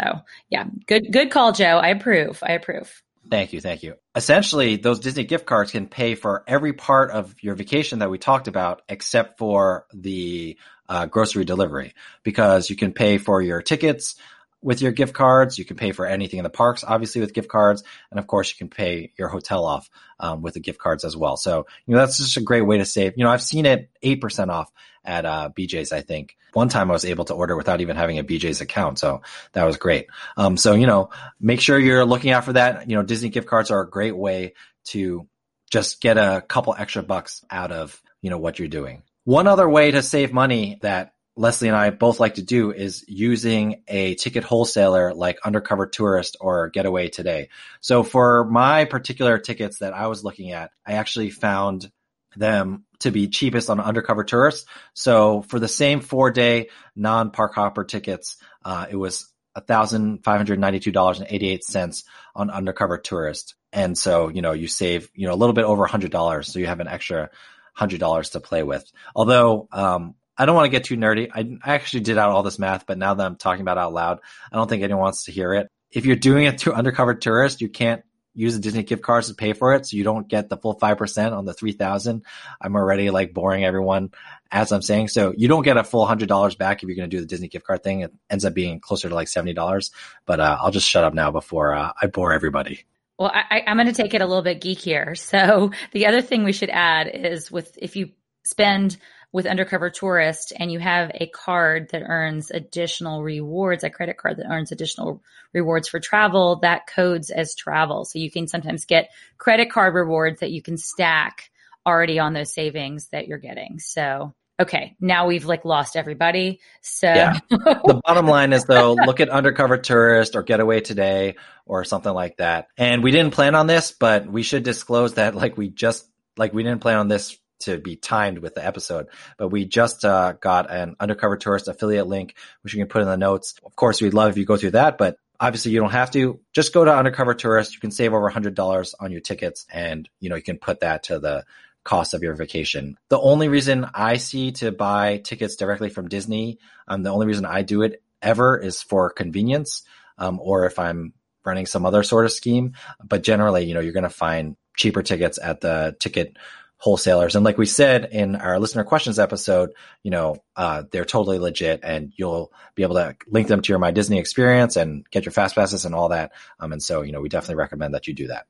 yeah, 0.49 0.65
good 0.87 1.11
good 1.11 1.31
call, 1.31 1.51
Joe. 1.51 1.79
I 1.79 1.89
approve. 1.89 2.39
I 2.43 2.53
approve. 2.53 3.01
Thank 3.29 3.53
you, 3.53 3.61
thank 3.61 3.83
you. 3.83 3.95
Essentially, 4.15 4.75
those 4.75 4.99
Disney 4.99 5.23
gift 5.23 5.45
cards 5.45 5.71
can 5.71 5.87
pay 5.87 6.15
for 6.15 6.43
every 6.45 6.73
part 6.73 7.11
of 7.11 7.33
your 7.41 7.55
vacation 7.55 7.99
that 7.99 8.09
we 8.09 8.17
talked 8.17 8.47
about, 8.47 8.81
except 8.89 9.39
for 9.39 9.87
the 9.93 10.57
uh, 10.89 11.05
grocery 11.05 11.45
delivery, 11.45 11.93
because 12.23 12.69
you 12.69 12.75
can 12.75 12.91
pay 12.91 13.17
for 13.17 13.41
your 13.41 13.61
tickets, 13.61 14.15
with 14.63 14.81
your 14.81 14.91
gift 14.91 15.13
cards. 15.13 15.57
You 15.57 15.65
can 15.65 15.77
pay 15.77 15.91
for 15.91 16.05
anything 16.05 16.39
in 16.39 16.43
the 16.43 16.49
parks, 16.49 16.83
obviously, 16.83 17.21
with 17.21 17.33
gift 17.33 17.49
cards. 17.49 17.83
And 18.09 18.19
of 18.19 18.27
course, 18.27 18.49
you 18.49 18.57
can 18.57 18.69
pay 18.69 19.11
your 19.17 19.27
hotel 19.27 19.65
off 19.65 19.89
um, 20.19 20.41
with 20.41 20.55
the 20.55 20.59
gift 20.59 20.79
cards 20.79 21.03
as 21.03 21.15
well. 21.15 21.37
So, 21.37 21.67
you 21.85 21.93
know, 21.93 21.99
that's 21.99 22.17
just 22.17 22.37
a 22.37 22.41
great 22.41 22.61
way 22.61 22.77
to 22.77 22.85
save. 22.85 23.13
You 23.17 23.25
know, 23.25 23.29
I've 23.29 23.41
seen 23.41 23.65
it 23.65 23.89
8% 24.03 24.49
off 24.49 24.71
at 25.05 25.25
uh, 25.25 25.49
BJ's, 25.55 25.91
I 25.91 26.01
think. 26.01 26.37
One 26.53 26.69
time 26.69 26.89
I 26.89 26.93
was 26.93 27.05
able 27.05 27.25
to 27.25 27.33
order 27.33 27.57
without 27.57 27.81
even 27.81 27.95
having 27.95 28.19
a 28.19 28.23
BJ's 28.23 28.61
account. 28.61 28.99
So 28.99 29.21
that 29.53 29.65
was 29.65 29.77
great. 29.77 30.07
Um, 30.37 30.55
so, 30.55 30.73
you 30.73 30.87
know, 30.87 31.09
make 31.39 31.61
sure 31.61 31.77
you're 31.77 32.05
looking 32.05 32.31
out 32.31 32.45
for 32.45 32.53
that. 32.53 32.89
You 32.89 32.95
know, 32.95 33.03
Disney 33.03 33.29
gift 33.29 33.47
cards 33.47 33.71
are 33.71 33.81
a 33.81 33.89
great 33.89 34.15
way 34.15 34.53
to 34.85 35.27
just 35.71 36.01
get 36.01 36.17
a 36.17 36.43
couple 36.47 36.75
extra 36.77 37.01
bucks 37.03 37.43
out 37.49 37.71
of, 37.71 38.01
you 38.21 38.29
know, 38.29 38.37
what 38.37 38.59
you're 38.59 38.67
doing. 38.67 39.03
One 39.25 39.47
other 39.47 39.67
way 39.67 39.91
to 39.91 40.01
save 40.01 40.31
money 40.33 40.77
that 40.81 41.12
Leslie 41.35 41.67
and 41.67 41.77
I 41.77 41.89
both 41.89 42.19
like 42.19 42.35
to 42.35 42.43
do 42.43 42.71
is 42.71 43.03
using 43.07 43.81
a 43.87 44.13
ticket 44.15 44.43
wholesaler 44.43 45.13
like 45.13 45.39
Undercover 45.43 45.87
Tourist 45.87 46.37
or 46.39 46.69
Getaway 46.69 47.09
Today. 47.09 47.49
So 47.81 48.03
for 48.03 48.45
my 48.45 48.85
particular 48.85 49.39
tickets 49.39 49.79
that 49.79 49.93
I 49.93 50.07
was 50.07 50.23
looking 50.23 50.51
at, 50.51 50.71
I 50.85 50.93
actually 50.93 51.31
found 51.31 51.91
them 52.35 52.85
to 52.99 53.11
be 53.11 53.27
cheapest 53.27 53.69
on 53.69 53.79
Undercover 53.79 54.23
Tourist. 54.23 54.67
So 54.93 55.41
for 55.43 55.59
the 55.59 55.67
same 55.67 55.99
four 56.01 56.31
day 56.31 56.69
non 56.95 57.31
park 57.31 57.55
hopper 57.55 57.83
tickets, 57.83 58.37
uh, 58.63 58.85
it 58.89 58.95
was 58.95 59.29
$1,592.88 59.57 62.03
on 62.35 62.49
Undercover 62.49 62.97
Tourist. 62.99 63.55
And 63.71 63.97
so, 63.97 64.29
you 64.29 64.43
know, 64.43 64.51
you 64.51 64.67
save, 64.67 65.09
you 65.15 65.27
know, 65.27 65.33
a 65.33 65.35
little 65.35 65.53
bit 65.53 65.65
over 65.65 65.87
$100. 65.87 66.45
So 66.45 66.59
you 66.59 66.67
have 66.67 66.79
an 66.79 66.87
extra 66.87 67.31
$100 67.77 68.31
to 68.31 68.39
play 68.39 68.63
with. 68.63 68.89
Although, 69.15 69.67
um, 69.71 70.15
I 70.37 70.45
don't 70.45 70.55
want 70.55 70.65
to 70.65 70.71
get 70.71 70.85
too 70.85 70.97
nerdy. 70.97 71.29
I, 71.33 71.73
actually 71.73 72.01
did 72.01 72.17
out 72.17 72.31
all 72.31 72.43
this 72.43 72.59
math, 72.59 72.85
but 72.85 72.97
now 72.97 73.13
that 73.13 73.25
I'm 73.25 73.35
talking 73.35 73.61
about 73.61 73.77
out 73.77 73.93
loud, 73.93 74.19
I 74.51 74.55
don't 74.55 74.67
think 74.67 74.83
anyone 74.83 75.03
wants 75.03 75.25
to 75.25 75.31
hear 75.31 75.53
it. 75.53 75.67
If 75.91 76.05
you're 76.05 76.15
doing 76.15 76.45
it 76.45 76.59
through 76.59 76.73
undercover 76.73 77.13
tourist, 77.13 77.61
you 77.61 77.69
can't 77.69 78.03
use 78.35 78.55
the 78.55 78.61
Disney 78.61 78.83
gift 78.83 79.03
cards 79.03 79.27
to 79.27 79.35
pay 79.35 79.53
for 79.53 79.75
it. 79.75 79.85
So 79.85 79.97
you 79.97 80.03
don't 80.03 80.27
get 80.27 80.49
the 80.49 80.57
full 80.57 80.77
5% 80.77 81.33
on 81.33 81.45
the 81.45 81.53
3000. 81.53 82.23
I'm 82.59 82.75
already 82.75 83.11
like 83.11 83.33
boring 83.33 83.63
everyone 83.63 84.11
as 84.51 84.71
I'm 84.71 84.81
saying. 84.81 85.09
So 85.09 85.33
you 85.37 85.47
don't 85.47 85.63
get 85.63 85.77
a 85.77 85.83
full 85.83 86.05
hundred 86.05 86.29
dollars 86.29 86.55
back 86.55 86.81
if 86.81 86.89
you're 86.89 86.95
going 86.95 87.09
to 87.09 87.15
do 87.15 87.21
the 87.21 87.27
Disney 87.27 87.47
gift 87.47 87.65
card 87.65 87.83
thing. 87.83 88.01
It 88.01 88.11
ends 88.29 88.43
up 88.43 88.55
being 88.55 88.79
closer 88.79 89.07
to 89.09 89.15
like 89.15 89.27
$70. 89.27 89.91
But, 90.25 90.39
uh, 90.39 90.57
I'll 90.59 90.71
just 90.71 90.89
shut 90.89 91.03
up 91.03 91.13
now 91.13 91.29
before 91.29 91.75
uh, 91.75 91.91
I 92.01 92.07
bore 92.07 92.33
everybody. 92.33 92.85
Well, 93.19 93.31
I, 93.31 93.61
I'm 93.67 93.77
going 93.77 93.87
to 93.87 93.93
take 93.93 94.15
it 94.15 94.21
a 94.21 94.25
little 94.25 94.41
bit 94.41 94.61
geekier. 94.61 95.15
So 95.17 95.71
the 95.91 96.07
other 96.07 96.21
thing 96.21 96.43
we 96.43 96.53
should 96.53 96.71
add 96.71 97.07
is 97.07 97.51
with, 97.51 97.77
if 97.79 97.95
you 97.95 98.09
spend 98.45 98.97
with 99.33 99.47
Undercover 99.47 99.89
Tourist 99.89 100.53
and 100.57 100.71
you 100.71 100.79
have 100.79 101.11
a 101.15 101.25
card 101.25 101.89
that 101.91 102.03
earns 102.05 102.51
additional 102.51 103.23
rewards, 103.23 103.83
a 103.83 103.89
credit 103.89 104.17
card 104.17 104.37
that 104.37 104.47
earns 104.47 104.71
additional 104.71 105.21
rewards 105.51 105.89
for 105.89 105.99
travel, 105.99 106.57
that 106.57 106.87
codes 106.87 107.31
as 107.31 107.55
travel. 107.55 108.05
So 108.05 108.19
you 108.19 108.31
can 108.31 108.47
sometimes 108.47 108.85
get 108.85 109.09
credit 109.39 109.71
card 109.71 109.95
rewards 109.95 110.39
that 110.39 110.51
you 110.51 110.61
can 110.61 110.77
stack 110.77 111.49
already 111.85 112.19
on 112.19 112.33
those 112.33 112.53
savings 112.53 113.07
that 113.07 113.27
you're 113.27 113.39
getting. 113.39 113.79
So 113.79 114.35
okay, 114.59 114.95
now 114.99 115.25
we've 115.25 115.45
like 115.45 115.65
lost 115.65 115.95
everybody. 115.95 116.59
So 116.81 117.07
yeah. 117.07 117.39
the 117.49 118.01
bottom 118.05 118.27
line 118.27 118.53
is 118.53 118.65
though, 118.65 118.93
look 118.93 119.19
at 119.19 119.29
Undercover 119.29 119.77
Tourist 119.77 120.35
or 120.35 120.43
Getaway 120.43 120.81
Today 120.81 121.37
or 121.65 121.83
something 121.85 122.13
like 122.13 122.37
that. 122.37 122.67
And 122.77 123.03
we 123.03 123.09
didn't 123.09 123.33
plan 123.33 123.55
on 123.55 123.65
this, 123.65 123.91
but 123.91 124.27
we 124.27 124.43
should 124.43 124.61
disclose 124.61 125.15
that 125.15 125.33
like 125.33 125.57
we 125.57 125.69
just 125.69 126.07
like 126.37 126.53
we 126.53 126.61
didn't 126.61 126.81
plan 126.81 126.97
on 126.97 127.07
this 127.07 127.35
to 127.63 127.77
be 127.77 127.95
timed 127.95 128.39
with 128.39 128.55
the 128.55 128.65
episode, 128.65 129.07
but 129.37 129.49
we 129.49 129.65
just 129.65 130.05
uh, 130.05 130.33
got 130.33 130.71
an 130.71 130.95
Undercover 130.99 131.37
Tourist 131.37 131.67
affiliate 131.67 132.07
link, 132.07 132.35
which 132.61 132.73
you 132.73 132.79
can 132.79 132.89
put 132.89 133.01
in 133.01 133.07
the 133.07 133.17
notes. 133.17 133.55
Of 133.63 133.75
course, 133.75 134.01
we'd 134.01 134.13
love 134.13 134.31
if 134.31 134.37
you 134.37 134.45
go 134.45 134.57
through 134.57 134.71
that, 134.71 134.97
but 134.97 135.17
obviously 135.39 135.71
you 135.71 135.79
don't 135.79 135.91
have 135.91 136.11
to. 136.11 136.39
Just 136.53 136.73
go 136.73 136.85
to 136.85 136.95
Undercover 136.95 137.33
Tourist. 137.33 137.73
You 137.73 137.79
can 137.79 137.91
save 137.91 138.13
over 138.13 138.29
$100 138.29 138.93
on 138.99 139.11
your 139.11 139.21
tickets 139.21 139.65
and, 139.71 140.07
you 140.19 140.29
know, 140.29 140.35
you 140.35 140.43
can 140.43 140.57
put 140.57 140.81
that 140.81 141.03
to 141.03 141.19
the 141.19 141.43
cost 141.83 142.13
of 142.13 142.23
your 142.23 142.33
vacation. 142.35 142.97
The 143.09 143.19
only 143.19 143.49
reason 143.49 143.85
I 143.93 144.17
see 144.17 144.53
to 144.53 144.71
buy 144.71 145.17
tickets 145.17 145.55
directly 145.55 145.89
from 145.89 146.07
Disney, 146.07 146.59
um, 146.87 147.03
the 147.03 147.09
only 147.09 147.27
reason 147.27 147.45
I 147.45 147.61
do 147.61 147.81
it 147.81 148.01
ever 148.21 148.57
is 148.57 148.81
for 148.81 149.09
convenience, 149.09 149.83
um, 150.17 150.39
or 150.41 150.65
if 150.65 150.79
I'm 150.79 151.13
running 151.45 151.65
some 151.65 151.85
other 151.85 152.03
sort 152.03 152.25
of 152.25 152.31
scheme. 152.31 152.73
But 153.03 153.23
generally, 153.23 153.65
you 153.65 153.73
know, 153.73 153.81
you're 153.81 153.93
going 153.93 154.03
to 154.03 154.09
find 154.09 154.55
cheaper 154.77 155.03
tickets 155.03 155.37
at 155.41 155.61
the 155.61 155.95
ticket 155.99 156.37
wholesalers. 156.83 157.37
And 157.37 157.45
like 157.45 157.57
we 157.57 157.65
said 157.65 158.09
in 158.11 158.35
our 158.35 158.59
listener 158.59 158.83
questions 158.83 159.17
episode, 159.17 159.71
you 160.03 160.11
know, 160.11 160.35
uh, 160.57 160.83
they're 160.91 161.05
totally 161.05 161.39
legit 161.39 161.79
and 161.81 162.11
you'll 162.17 162.51
be 162.75 162.83
able 162.83 162.95
to 162.95 163.15
link 163.25 163.47
them 163.47 163.61
to 163.61 163.71
your 163.71 163.79
My 163.79 163.91
Disney 163.91 164.19
experience 164.19 164.75
and 164.75 165.09
get 165.09 165.23
your 165.23 165.31
fast 165.31 165.55
passes 165.55 165.85
and 165.85 165.95
all 165.95 166.09
that. 166.09 166.33
Um, 166.59 166.73
and 166.73 166.83
so, 166.83 167.01
you 167.01 167.13
know, 167.13 167.21
we 167.21 167.29
definitely 167.29 167.55
recommend 167.55 167.93
that 167.93 168.07
you 168.07 168.13
do 168.13 168.27
that. 168.27 168.47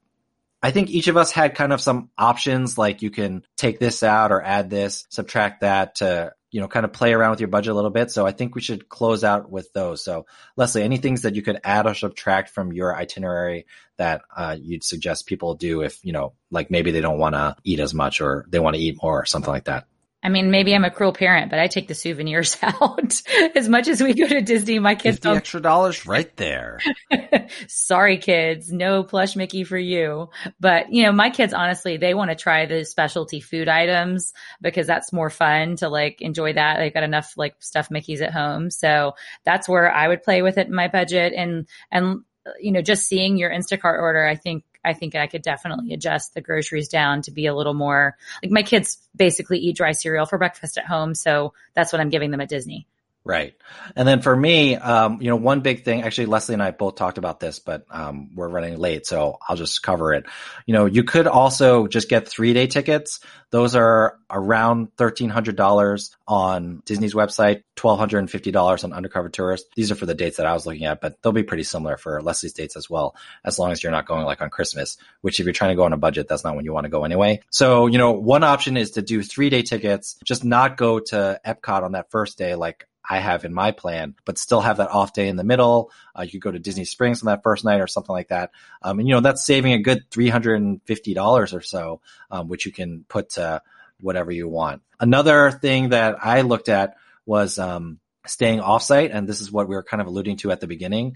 I 0.63 0.71
think 0.71 0.89
each 0.89 1.07
of 1.09 1.15
us 1.15 1.31
had 1.31 1.53
kind 1.53 1.71
of 1.71 1.79
some 1.79 2.09
options, 2.17 2.75
like 2.75 3.03
you 3.03 3.11
can 3.11 3.45
take 3.55 3.77
this 3.77 4.01
out 4.01 4.31
or 4.31 4.41
add 4.41 4.67
this, 4.67 5.05
subtract 5.09 5.61
that 5.61 5.95
to, 5.97 6.33
you 6.53 6.61
know, 6.61 6.67
kind 6.67 6.85
of 6.85 6.93
play 6.93 7.11
around 7.11 7.31
with 7.31 7.39
your 7.39 7.49
budget 7.49 7.71
a 7.71 7.73
little 7.73 7.89
bit. 7.89 8.11
So 8.11 8.27
I 8.27 8.31
think 8.31 8.53
we 8.53 8.61
should 8.61 8.87
close 8.87 9.23
out 9.23 9.49
with 9.49 9.73
those. 9.73 10.03
So 10.03 10.27
Leslie, 10.55 10.83
any 10.83 10.97
things 10.97 11.23
that 11.23 11.33
you 11.33 11.41
could 11.41 11.59
add 11.63 11.87
or 11.87 11.95
subtract 11.95 12.51
from 12.51 12.71
your 12.71 12.95
itinerary 12.95 13.65
that 13.97 14.21
uh, 14.35 14.55
you'd 14.61 14.83
suggest 14.83 15.25
people 15.25 15.55
do 15.55 15.81
if, 15.81 15.99
you 16.05 16.13
know, 16.13 16.33
like 16.51 16.69
maybe 16.69 16.91
they 16.91 17.01
don't 17.01 17.17
want 17.17 17.33
to 17.33 17.55
eat 17.63 17.79
as 17.79 17.95
much 17.95 18.21
or 18.21 18.45
they 18.49 18.59
want 18.59 18.75
to 18.75 18.81
eat 18.81 19.01
more 19.01 19.19
or 19.19 19.25
something 19.25 19.51
like 19.51 19.65
that? 19.65 19.87
I 20.23 20.29
mean, 20.29 20.51
maybe 20.51 20.73
I'm 20.73 20.85
a 20.85 20.89
cruel 20.89 21.11
parent, 21.11 21.51
but 21.51 21.59
I 21.59 21.67
take 21.67 21.89
the 21.89 21.93
souvenirs 21.93 22.57
out 22.63 23.21
as 23.55 23.67
much 23.67 23.89
as 23.89 24.01
we 24.01 24.13
go 24.13 24.25
to 24.25 24.41
Disney. 24.41 24.79
My 24.79 24.95
kids 24.95 25.19
the 25.19 25.31
extra 25.31 25.61
dollars 25.61 26.05
right 26.07 26.35
there. 26.37 26.79
Sorry, 27.67 28.17
kids, 28.17 28.71
no 28.71 29.03
plush 29.03 29.35
Mickey 29.35 29.65
for 29.65 29.77
you. 29.77 30.29
But 30.59 30.93
you 30.93 31.03
know, 31.03 31.11
my 31.11 31.29
kids 31.29 31.53
honestly, 31.53 31.97
they 31.97 32.13
want 32.13 32.31
to 32.31 32.35
try 32.35 32.65
the 32.65 32.85
specialty 32.85 33.41
food 33.41 33.67
items 33.67 34.33
because 34.61 34.87
that's 34.87 35.11
more 35.11 35.29
fun 35.29 35.75
to 35.77 35.89
like 35.89 36.21
enjoy 36.21 36.53
that. 36.53 36.77
They've 36.77 36.93
got 36.93 37.03
enough 37.03 37.33
like 37.35 37.55
stuffed 37.59 37.91
Mickeys 37.91 38.21
at 38.21 38.31
home, 38.31 38.71
so 38.71 39.15
that's 39.43 39.67
where 39.67 39.91
I 39.91 40.07
would 40.07 40.23
play 40.23 40.41
with 40.41 40.57
it 40.57 40.67
in 40.67 40.73
my 40.73 40.87
budget. 40.87 41.33
And 41.35 41.67
and 41.91 42.21
you 42.59 42.71
know, 42.71 42.81
just 42.81 43.07
seeing 43.07 43.37
your 43.37 43.51
Instacart 43.51 43.99
order, 43.99 44.25
I 44.25 44.35
think 44.35 44.63
I 44.83 44.93
think 44.93 45.15
I 45.15 45.27
could 45.27 45.41
definitely 45.41 45.93
adjust 45.93 46.33
the 46.33 46.41
groceries 46.41 46.89
down 46.89 47.21
to 47.23 47.31
be 47.31 47.45
a 47.45 47.55
little 47.55 47.73
more 47.73 48.17
like 48.41 48.51
my 48.51 48.63
kids 48.63 48.97
basically 49.15 49.59
eat 49.59 49.77
dry 49.77 49.91
cereal 49.91 50.25
for 50.25 50.37
breakfast 50.37 50.77
at 50.77 50.85
home. 50.85 51.15
So 51.15 51.53
that's 51.73 51.91
what 51.91 51.99
I'm 52.01 52.09
giving 52.09 52.31
them 52.31 52.41
at 52.41 52.49
Disney. 52.49 52.87
Right. 53.25 53.53
And 53.95 54.05
then 54.05 54.21
for 54.21 54.35
me, 54.35 54.75
um, 54.75 55.21
you 55.21 55.29
know, 55.29 55.37
one 55.37 55.61
big 55.61 55.85
thing, 55.85 56.01
actually, 56.01 56.25
Leslie 56.25 56.55
and 56.55 56.63
I 56.63 56.71
both 56.71 56.95
talked 56.95 57.17
about 57.17 57.39
this, 57.39 57.59
but, 57.59 57.85
um, 57.89 58.35
we're 58.35 58.49
running 58.49 58.77
late. 58.77 59.05
So 59.05 59.37
I'll 59.47 59.55
just 59.55 59.81
cover 59.81 60.13
it. 60.13 60.25
You 60.65 60.73
know, 60.73 60.85
you 60.87 61.05
could 61.05 61.27
also 61.27 61.87
just 61.87 62.09
get 62.09 62.27
three 62.27 62.51
day 62.51 62.67
tickets. 62.67 63.21
Those 63.49 63.75
are 63.75 64.17
around 64.29 64.89
$1,300 64.97 66.09
on 66.27 66.81
Disney's 66.85 67.13
website, 67.13 67.63
$1,250 67.77 68.83
on 68.83 68.91
Undercover 68.91 69.29
Tourist. 69.29 69.67
These 69.75 69.91
are 69.91 69.95
for 69.95 70.05
the 70.07 70.15
dates 70.15 70.37
that 70.37 70.45
I 70.45 70.53
was 70.53 70.65
looking 70.65 70.85
at, 70.85 70.99
but 70.99 71.21
they'll 71.21 71.31
be 71.31 71.43
pretty 71.43 71.63
similar 71.63 71.95
for 71.95 72.21
Leslie's 72.21 72.53
dates 72.53 72.75
as 72.75 72.89
well, 72.89 73.15
as 73.45 73.57
long 73.57 73.71
as 73.71 73.83
you're 73.83 73.91
not 73.91 74.07
going 74.07 74.25
like 74.25 74.41
on 74.41 74.49
Christmas, 74.49 74.97
which 75.21 75.39
if 75.39 75.45
you're 75.45 75.53
trying 75.53 75.71
to 75.71 75.75
go 75.75 75.83
on 75.83 75.93
a 75.93 75.97
budget, 75.97 76.27
that's 76.27 76.43
not 76.43 76.55
when 76.55 76.65
you 76.65 76.73
want 76.73 76.85
to 76.85 76.89
go 76.89 77.05
anyway. 77.05 77.41
So, 77.51 77.87
you 77.87 77.99
know, 77.99 78.13
one 78.13 78.43
option 78.43 78.75
is 78.75 78.91
to 78.91 79.01
do 79.01 79.21
three 79.21 79.49
day 79.49 79.61
tickets, 79.61 80.17
just 80.25 80.43
not 80.43 80.75
go 80.75 80.99
to 80.99 81.39
Epcot 81.45 81.83
on 81.83 81.93
that 81.93 82.09
first 82.09 82.37
day, 82.37 82.55
like 82.55 82.87
I 83.07 83.19
have 83.19 83.45
in 83.45 83.53
my 83.53 83.71
plan, 83.71 84.15
but 84.25 84.37
still 84.37 84.61
have 84.61 84.77
that 84.77 84.89
off 84.89 85.13
day 85.13 85.27
in 85.27 85.35
the 85.35 85.43
middle. 85.43 85.91
Uh, 86.17 86.23
you 86.23 86.31
could 86.31 86.41
go 86.41 86.51
to 86.51 86.59
Disney 86.59 86.85
Springs 86.85 87.21
on 87.21 87.27
that 87.27 87.43
first 87.43 87.65
night 87.65 87.81
or 87.81 87.87
something 87.87 88.13
like 88.13 88.29
that. 88.29 88.51
Um, 88.81 88.99
and 88.99 89.07
you 89.07 89.13
know, 89.13 89.21
that's 89.21 89.45
saving 89.45 89.73
a 89.73 89.79
good 89.79 90.09
$350 90.09 91.53
or 91.53 91.61
so, 91.61 92.01
um, 92.31 92.47
which 92.47 92.65
you 92.65 92.71
can 92.71 93.05
put 93.07 93.31
to 93.31 93.61
whatever 93.99 94.31
you 94.31 94.47
want. 94.47 94.81
Another 94.99 95.51
thing 95.51 95.89
that 95.89 96.17
I 96.23 96.41
looked 96.41 96.69
at 96.69 96.95
was, 97.25 97.59
um, 97.59 97.99
staying 98.25 98.59
offsite. 98.59 99.09
And 99.13 99.27
this 99.27 99.41
is 99.41 99.51
what 99.51 99.67
we 99.67 99.75
were 99.75 99.83
kind 99.83 100.01
of 100.01 100.07
alluding 100.07 100.37
to 100.37 100.51
at 100.51 100.59
the 100.59 100.67
beginning. 100.67 101.15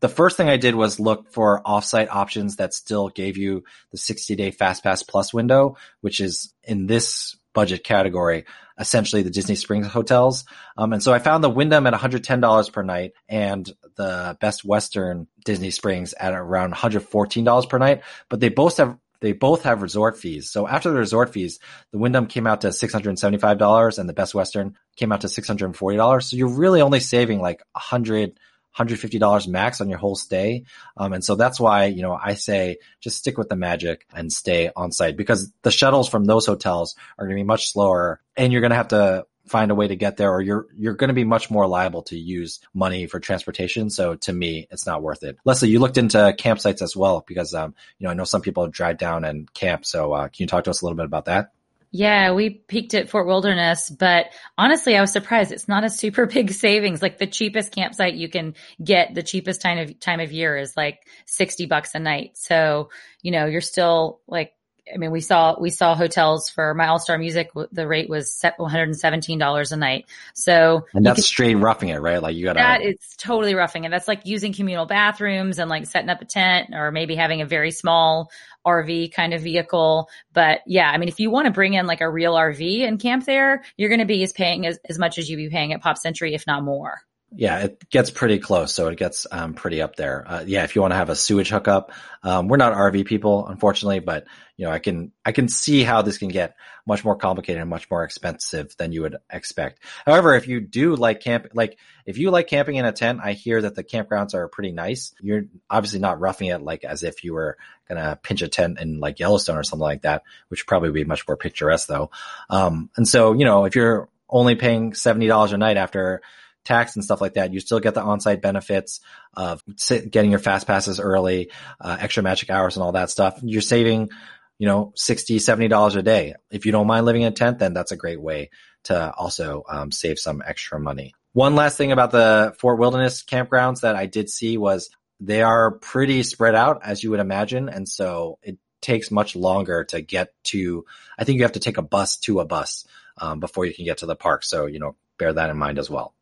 The 0.00 0.08
first 0.08 0.36
thing 0.36 0.48
I 0.48 0.56
did 0.56 0.74
was 0.74 1.00
look 1.00 1.32
for 1.32 1.62
offsite 1.64 2.08
options 2.10 2.56
that 2.56 2.74
still 2.74 3.08
gave 3.08 3.36
you 3.36 3.64
the 3.90 3.98
60 3.98 4.36
day 4.36 4.50
fast 4.50 4.82
pass 4.82 5.02
Plus 5.02 5.32
window, 5.32 5.76
which 6.00 6.20
is 6.20 6.52
in 6.62 6.86
this 6.86 7.36
budget 7.54 7.84
category, 7.84 8.44
essentially 8.78 9.22
the 9.22 9.30
Disney 9.30 9.54
Springs 9.54 9.86
hotels. 9.86 10.44
Um, 10.76 10.92
and 10.92 11.02
so 11.02 11.12
I 11.12 11.18
found 11.18 11.44
the 11.44 11.50
Wyndham 11.50 11.86
at 11.86 11.94
$110 11.94 12.72
per 12.72 12.82
night 12.82 13.12
and 13.28 13.70
the 13.96 14.36
Best 14.40 14.64
Western 14.64 15.28
Disney 15.44 15.70
Springs 15.70 16.14
at 16.14 16.34
around 16.34 16.74
$114 16.74 17.68
per 17.68 17.78
night, 17.78 18.02
but 18.28 18.40
they 18.40 18.48
both 18.48 18.78
have 18.78 18.98
they 19.20 19.32
both 19.32 19.62
have 19.62 19.80
resort 19.80 20.18
fees. 20.18 20.50
So 20.50 20.68
after 20.68 20.90
the 20.90 20.98
resort 20.98 21.32
fees, 21.32 21.58
the 21.92 21.98
Wyndham 21.98 22.26
came 22.26 22.46
out 22.46 22.60
to 22.60 22.68
$675 22.68 23.98
and 23.98 24.06
the 24.06 24.12
Best 24.12 24.34
Western 24.34 24.76
came 24.96 25.12
out 25.12 25.22
to 25.22 25.28
$640. 25.28 26.22
So 26.22 26.36
you're 26.36 26.48
really 26.48 26.82
only 26.82 27.00
saving 27.00 27.40
like 27.40 27.62
100 27.72 28.38
$150 28.76 29.48
max 29.48 29.80
on 29.80 29.88
your 29.88 29.98
whole 29.98 30.16
stay. 30.16 30.64
Um, 30.96 31.12
and 31.12 31.24
so 31.24 31.34
that's 31.36 31.60
why, 31.60 31.86
you 31.86 32.02
know, 32.02 32.18
I 32.20 32.34
say 32.34 32.78
just 33.00 33.18
stick 33.18 33.38
with 33.38 33.48
the 33.48 33.56
magic 33.56 34.06
and 34.14 34.32
stay 34.32 34.70
on 34.74 34.92
site 34.92 35.16
because 35.16 35.52
the 35.62 35.70
shuttles 35.70 36.08
from 36.08 36.24
those 36.24 36.46
hotels 36.46 36.96
are 37.18 37.26
going 37.26 37.36
to 37.36 37.42
be 37.42 37.46
much 37.46 37.72
slower 37.72 38.20
and 38.36 38.52
you're 38.52 38.62
going 38.62 38.70
to 38.70 38.76
have 38.76 38.88
to 38.88 39.26
find 39.46 39.70
a 39.70 39.74
way 39.74 39.86
to 39.86 39.96
get 39.96 40.16
there 40.16 40.32
or 40.32 40.40
you're 40.40 40.66
you're 40.74 40.94
going 40.94 41.08
to 41.08 41.14
be 41.14 41.24
much 41.24 41.50
more 41.50 41.66
liable 41.66 42.02
to 42.02 42.16
use 42.16 42.60
money 42.72 43.06
for 43.06 43.20
transportation. 43.20 43.90
So 43.90 44.14
to 44.16 44.32
me 44.32 44.66
it's 44.70 44.86
not 44.86 45.02
worth 45.02 45.22
it. 45.22 45.36
Leslie 45.44 45.68
you 45.68 45.80
looked 45.80 45.98
into 45.98 46.34
campsites 46.38 46.82
as 46.82 46.96
well 46.96 47.22
because 47.26 47.52
um 47.54 47.74
you 47.98 48.04
know 48.04 48.10
i 48.10 48.14
know 48.14 48.24
some 48.24 48.40
people 48.40 48.66
drive 48.68 48.98
down 48.98 49.24
and 49.24 49.52
camp. 49.52 49.84
So 49.84 50.12
uh, 50.12 50.28
can 50.28 50.44
you 50.44 50.46
talk 50.46 50.64
to 50.64 50.70
us 50.70 50.80
a 50.80 50.84
little 50.84 50.96
bit 50.96 51.06
about 51.06 51.26
that 51.26 51.52
yeah, 51.96 52.32
we 52.32 52.50
peeked 52.50 52.92
at 52.94 53.08
Fort 53.08 53.28
Wilderness, 53.28 53.88
but 53.88 54.26
honestly, 54.58 54.96
I 54.96 55.00
was 55.00 55.12
surprised. 55.12 55.52
It's 55.52 55.68
not 55.68 55.84
a 55.84 55.88
super 55.88 56.26
big 56.34 56.50
savings. 56.50 57.00
Like 57.00 57.18
the 57.18 57.26
cheapest 57.28 57.70
campsite 57.70 58.14
you 58.14 58.28
can 58.28 58.54
get, 58.82 59.14
the 59.14 59.22
cheapest 59.22 59.60
time 59.60 59.78
of 59.78 60.00
time 60.00 60.18
of 60.18 60.32
year 60.32 60.56
is 60.56 60.76
like 60.76 61.06
60 61.26 61.66
bucks 61.66 61.94
a 61.94 62.00
night. 62.00 62.36
So, 62.36 62.90
you 63.22 63.30
know, 63.30 63.46
you're 63.46 63.60
still 63.60 64.20
like 64.26 64.54
I 64.92 64.98
mean, 64.98 65.10
we 65.10 65.20
saw 65.20 65.58
we 65.58 65.70
saw 65.70 65.94
hotels 65.94 66.50
for 66.50 66.74
my 66.74 66.88
All 66.88 66.98
Star 66.98 67.16
Music. 67.16 67.50
The 67.72 67.86
rate 67.86 68.08
was 68.08 68.42
one 68.56 68.70
hundred 68.70 68.88
and 68.88 68.98
seventeen 68.98 69.38
dollars 69.38 69.72
a 69.72 69.76
night. 69.76 70.06
So 70.34 70.86
and 70.92 71.06
that's 71.06 71.24
straight 71.24 71.54
roughing 71.54 71.88
it, 71.88 71.98
right? 71.98 72.22
Like 72.22 72.36
you 72.36 72.44
got 72.44 72.56
that. 72.56 72.82
It's 72.82 73.16
totally 73.16 73.54
roughing 73.54 73.84
it. 73.84 73.90
That's 73.90 74.08
like 74.08 74.26
using 74.26 74.52
communal 74.52 74.86
bathrooms 74.86 75.58
and 75.58 75.70
like 75.70 75.86
setting 75.86 76.10
up 76.10 76.20
a 76.20 76.26
tent, 76.26 76.70
or 76.74 76.90
maybe 76.90 77.14
having 77.14 77.40
a 77.40 77.46
very 77.46 77.70
small 77.70 78.30
RV 78.66 79.12
kind 79.12 79.32
of 79.32 79.40
vehicle. 79.40 80.08
But 80.32 80.60
yeah, 80.66 80.90
I 80.90 80.98
mean, 80.98 81.08
if 81.08 81.18
you 81.18 81.30
want 81.30 81.46
to 81.46 81.52
bring 81.52 81.74
in 81.74 81.86
like 81.86 82.00
a 82.00 82.10
real 82.10 82.34
RV 82.34 82.86
and 82.86 83.00
camp 83.00 83.24
there, 83.24 83.64
you're 83.76 83.90
going 83.90 84.00
to 84.00 84.06
be 84.06 84.22
as 84.22 84.32
paying 84.32 84.66
as, 84.66 84.78
as 84.88 84.98
much 84.98 85.18
as 85.18 85.30
you'd 85.30 85.36
be 85.38 85.50
paying 85.50 85.72
at 85.72 85.80
Pop 85.80 85.98
Century, 85.98 86.34
if 86.34 86.46
not 86.46 86.62
more 86.62 87.00
yeah, 87.36 87.64
it 87.64 87.90
gets 87.90 88.10
pretty 88.10 88.38
close. 88.38 88.72
So 88.74 88.88
it 88.88 88.98
gets 88.98 89.26
um, 89.30 89.54
pretty 89.54 89.82
up 89.82 89.96
there. 89.96 90.24
Uh, 90.26 90.44
yeah, 90.46 90.64
if 90.64 90.74
you 90.76 90.82
want 90.82 90.92
to 90.92 90.96
have 90.96 91.10
a 91.10 91.16
sewage 91.16 91.50
hookup, 91.50 91.92
um, 92.22 92.48
we're 92.48 92.56
not 92.56 92.74
RV 92.74 93.06
people, 93.06 93.46
unfortunately, 93.46 93.98
but 94.00 94.26
you 94.56 94.66
know, 94.66 94.70
I 94.70 94.78
can 94.78 95.10
I 95.24 95.32
can 95.32 95.48
see 95.48 95.82
how 95.82 96.02
this 96.02 96.18
can 96.18 96.28
get 96.28 96.54
much 96.86 97.04
more 97.04 97.16
complicated 97.16 97.60
and 97.60 97.68
much 97.68 97.90
more 97.90 98.04
expensive 98.04 98.76
than 98.76 98.92
you 98.92 99.02
would 99.02 99.16
expect. 99.30 99.80
However, 100.06 100.34
if 100.34 100.46
you 100.46 100.60
do 100.60 100.94
like 100.94 101.20
camp, 101.20 101.48
like 101.54 101.78
if 102.06 102.18
you 102.18 102.30
like 102.30 102.46
camping 102.46 102.76
in 102.76 102.84
a 102.84 102.92
tent, 102.92 103.20
I 103.22 103.32
hear 103.32 103.62
that 103.62 103.74
the 103.74 103.82
campgrounds 103.82 104.34
are 104.34 104.48
pretty 104.48 104.70
nice. 104.70 105.12
You're 105.20 105.46
obviously 105.68 105.98
not 105.98 106.20
roughing 106.20 106.48
it 106.48 106.62
like 106.62 106.84
as 106.84 107.02
if 107.02 107.24
you 107.24 107.34
were 107.34 107.56
gonna 107.88 108.18
pinch 108.22 108.42
a 108.42 108.48
tent 108.48 108.78
in 108.80 109.00
like 109.00 109.18
Yellowstone 109.18 109.56
or 109.56 109.64
something 109.64 109.82
like 109.82 110.02
that, 110.02 110.22
which 110.48 110.66
probably 110.66 110.90
would 110.90 110.94
be 110.94 111.04
much 111.04 111.26
more 111.26 111.36
picturesque 111.36 111.88
though. 111.88 112.10
Um, 112.48 112.90
and 112.96 113.08
so 113.08 113.32
you 113.32 113.44
know, 113.44 113.64
if 113.64 113.74
you're 113.74 114.08
only 114.30 114.54
paying 114.54 114.94
seventy 114.94 115.26
dollars 115.26 115.52
a 115.52 115.58
night 115.58 115.76
after 115.76 116.22
tax 116.64 116.96
and 116.96 117.04
stuff 117.04 117.20
like 117.20 117.34
that, 117.34 117.52
you 117.52 117.60
still 117.60 117.80
get 117.80 117.94
the 117.94 118.02
on-site 118.02 118.42
benefits 118.42 119.00
of 119.34 119.62
getting 119.88 120.30
your 120.30 120.40
fast 120.40 120.66
passes 120.66 121.00
early, 121.00 121.50
uh, 121.80 121.96
extra 122.00 122.22
magic 122.22 122.50
hours 122.50 122.76
and 122.76 122.82
all 122.82 122.92
that 122.92 123.10
stuff. 123.10 123.38
You're 123.42 123.62
saving, 123.62 124.10
you 124.58 124.66
know, 124.66 124.92
60, 124.96 125.38
70 125.38 125.68
dollars 125.68 125.96
a 125.96 126.02
day. 126.02 126.34
If 126.50 126.66
you 126.66 126.72
don't 126.72 126.86
mind 126.86 127.06
living 127.06 127.22
in 127.22 127.32
a 127.32 127.36
tent, 127.36 127.58
then 127.58 127.74
that's 127.74 127.92
a 127.92 127.96
great 127.96 128.20
way 128.20 128.50
to 128.84 129.12
also 129.12 129.64
um, 129.68 129.90
save 129.90 130.18
some 130.18 130.42
extra 130.44 130.78
money. 130.78 131.14
One 131.32 131.56
last 131.56 131.76
thing 131.76 131.90
about 131.90 132.12
the 132.12 132.54
Fort 132.58 132.78
Wilderness 132.78 133.22
campgrounds 133.24 133.80
that 133.80 133.96
I 133.96 134.06
did 134.06 134.30
see 134.30 134.56
was 134.56 134.90
they 135.20 135.42
are 135.42 135.72
pretty 135.72 136.22
spread 136.22 136.54
out 136.54 136.82
as 136.84 137.02
you 137.02 137.10
would 137.10 137.20
imagine. 137.20 137.68
And 137.68 137.88
so 137.88 138.38
it 138.42 138.58
takes 138.80 139.10
much 139.10 139.34
longer 139.34 139.84
to 139.84 140.00
get 140.00 140.32
to, 140.44 140.84
I 141.18 141.24
think 141.24 141.38
you 141.38 141.44
have 141.44 141.52
to 141.52 141.60
take 141.60 141.78
a 141.78 141.82
bus 141.82 142.18
to 142.18 142.40
a 142.40 142.44
bus 142.44 142.86
um, 143.18 143.40
before 143.40 143.64
you 143.64 143.74
can 143.74 143.84
get 143.84 143.98
to 143.98 144.06
the 144.06 144.16
park. 144.16 144.44
So, 144.44 144.66
you 144.66 144.78
know, 144.78 144.96
bear 145.18 145.32
that 145.32 145.50
in 145.50 145.56
mind 145.56 145.78
as 145.78 145.88
well. 145.88 146.14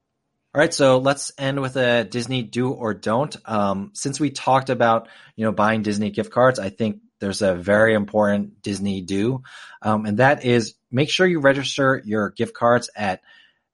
All 0.55 0.61
right, 0.61 0.75
so 0.75 0.99
let's 0.99 1.33
end 1.39 1.63
with 1.63 1.77
a 1.77 2.05
Disney 2.05 2.43
do 2.43 2.73
or 2.73 2.93
don't. 2.93 3.35
Um, 3.47 3.93
since 3.95 4.21
we 4.21 4.29
talked 4.29 4.69
about 4.69 5.09
you 5.35 5.47
know 5.47 5.53
buying 5.53 5.81
Disney 5.81 6.11
gift 6.11 6.31
cards, 6.31 6.59
I 6.59 6.69
think 6.69 7.01
there's 7.21 7.41
a 7.41 7.55
very 7.55 7.95
important 7.95 8.61
Disney 8.61 9.01
do, 9.01 9.45
um, 9.81 10.05
and 10.05 10.19
that 10.19 10.45
is 10.45 10.75
make 10.91 11.09
sure 11.09 11.27
you 11.27 11.41
register 11.41 12.03
your 12.05 12.29
gift 12.29 12.53
cards 12.53 12.91
at 12.95 13.23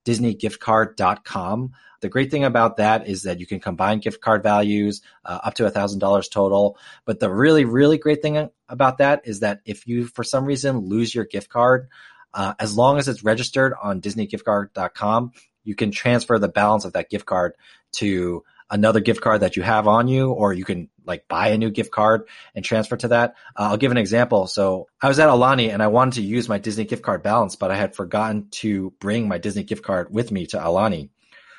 DisneyGiftCard.com. 0.05 1.73
The 2.01 2.09
great 2.09 2.31
thing 2.31 2.45
about 2.45 2.77
that 2.77 3.09
is 3.09 3.25
that 3.25 3.41
you 3.41 3.47
can 3.47 3.59
combine 3.59 3.99
gift 3.99 4.21
card 4.21 4.45
values 4.45 5.03
uh, 5.25 5.41
up 5.43 5.55
to 5.55 5.67
a 5.67 5.71
thousand 5.71 5.99
dollars 5.99 6.29
total. 6.29 6.79
But 7.05 7.19
the 7.19 7.29
really, 7.29 7.65
really 7.65 7.99
great 7.99 8.23
thing 8.23 8.51
about 8.69 8.99
that 8.99 9.23
is 9.25 9.41
that 9.41 9.63
if 9.65 9.89
you, 9.89 10.07
for 10.07 10.23
some 10.23 10.45
reason, 10.45 10.79
lose 10.79 11.13
your 11.13 11.25
gift 11.25 11.49
card, 11.49 11.89
uh, 12.33 12.55
as 12.61 12.77
long 12.77 12.99
as 12.99 13.09
it's 13.09 13.25
registered 13.25 13.75
on 13.83 14.01
DisneyGiftCard.com, 14.01 15.33
you 15.65 15.75
can 15.75 15.91
transfer 15.91 16.39
the 16.39 16.49
balance 16.49 16.85
of 16.85 16.95
that 16.95 17.11
gift 17.11 17.27
card 17.27 17.55
to 17.93 18.45
another 18.71 19.01
gift 19.01 19.21
card 19.21 19.41
that 19.41 19.57
you 19.57 19.63
have 19.63 19.89
on 19.89 20.09
you, 20.09 20.31
or 20.31 20.53
you 20.53 20.65
can 20.65 20.89
like 21.07 21.27
buy 21.27 21.49
a 21.49 21.59
new 21.59 21.71
gift 21.71 21.91
card 21.91 22.29
and 22.55 22.65
transfer 22.65 22.97
to 22.97 23.09
that. 23.09 23.35
Uh, 23.57 23.71
I'll 23.71 23.77
give 23.77 23.91
an 23.91 23.97
example. 23.97 24.47
So 24.47 24.89
I 25.01 25.09
was 25.09 25.19
at 25.19 25.29
Aulani 25.29 25.73
and 25.73 25.83
I 25.83 25.87
wanted 25.87 26.15
to 26.15 26.23
use 26.23 26.49
my 26.49 26.59
Disney 26.59 26.85
gift 26.85 27.03
card 27.03 27.23
balance, 27.23 27.57
but 27.57 27.71
I 27.71 27.77
had 27.77 27.97
forgotten 27.97 28.49
to 28.51 28.93
bring 29.01 29.27
my 29.27 29.39
Disney 29.39 29.63
gift 29.63 29.83
card 29.83 30.13
with 30.13 30.31
me 30.31 30.47
to 30.49 30.59
Aulani. 30.59 31.11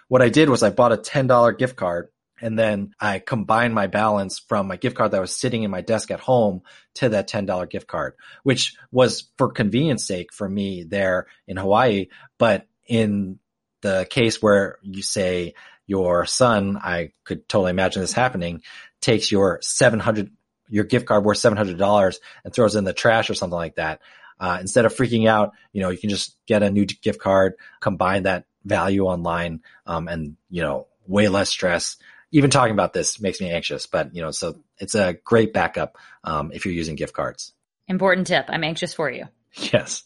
What 0.08 0.22
I 0.22 0.30
did 0.30 0.50
was 0.50 0.64
I 0.64 0.70
bought 0.70 0.94
a 0.94 0.98
$10 0.98 1.58
gift 1.58 1.76
card 1.76 2.10
and 2.42 2.58
then 2.58 2.94
I 3.00 3.20
combined 3.20 3.74
my 3.74 3.88
balance 3.88 4.40
from 4.40 4.68
my 4.68 4.78
gift 4.78 4.96
card 4.96 5.12
that 5.12 5.22
was 5.22 5.36
sitting 5.36 5.64
in 5.64 5.72
my 5.72 5.82
desk 5.82 6.12
at 6.12 6.20
home 6.20 6.62
to 6.96 7.10
that 7.10 7.30
$10 7.30 7.70
gift 7.70 7.88
card, 7.88 8.14
which 8.44 8.76
was 8.92 9.30
for 9.38 9.52
convenience 9.52 10.06
sake 10.06 10.32
for 10.34 10.48
me 10.48 10.84
there 10.84 11.28
in 11.48 11.58
Hawaii. 11.58 12.08
But 12.38 12.68
in 12.88 13.40
the 13.82 14.08
case 14.10 14.42
where 14.42 14.78
you 14.82 15.02
say 15.02 15.54
your 15.88 16.26
son, 16.26 16.78
I 16.78 17.14
could 17.24 17.50
totally 17.50 17.72
imagine 17.72 18.02
this 18.02 18.14
happening, 18.14 18.62
takes 19.02 19.32
your 19.32 19.60
700, 19.62 20.32
your 20.70 20.84
gift 20.84 21.06
card 21.08 21.24
worth 21.24 21.40
$700 21.40 22.18
and 22.44 22.54
throws 22.54 22.76
it 22.76 22.80
in 22.80 22.84
the 22.84 22.94
trash 22.94 23.30
or 23.30 23.34
something 23.34 23.58
like 23.58 23.76
that. 23.76 24.02
Uh, 24.40 24.58
instead 24.62 24.86
of 24.86 24.96
freaking 24.96 25.28
out, 25.28 25.54
you 25.74 25.82
know, 25.82 25.90
you 25.90 25.98
can 25.98 26.10
just 26.10 26.38
get 26.46 26.64
a 26.64 26.70
new 26.70 26.86
gift 26.86 27.20
card, 27.20 27.56
combine 27.80 28.24
that 28.24 28.46
value 28.64 29.06
online, 29.06 29.62
um, 29.86 30.08
and, 30.08 30.38
you 30.50 30.62
know, 30.62 30.88
way 31.08 31.28
less 31.28 31.50
stress. 31.50 31.98
Even 32.32 32.50
talking 32.50 32.74
about 32.74 32.94
this 32.94 33.20
makes 33.20 33.42
me 33.42 33.50
anxious, 33.50 33.88
but, 33.88 34.16
you 34.16 34.22
know, 34.22 34.32
so 34.32 34.60
it's 34.78 34.96
a 34.96 35.14
great 35.24 35.54
backup, 35.54 35.98
um, 36.24 36.52
if 36.54 36.66
you're 36.66 36.74
using 36.74 36.96
gift 36.96 37.14
cards. 37.14 37.54
Important 37.88 38.28
tip. 38.28 38.46
I'm 38.48 38.64
anxious 38.64 38.94
for 38.94 39.10
you. 39.10 39.26
Yes. 39.74 40.04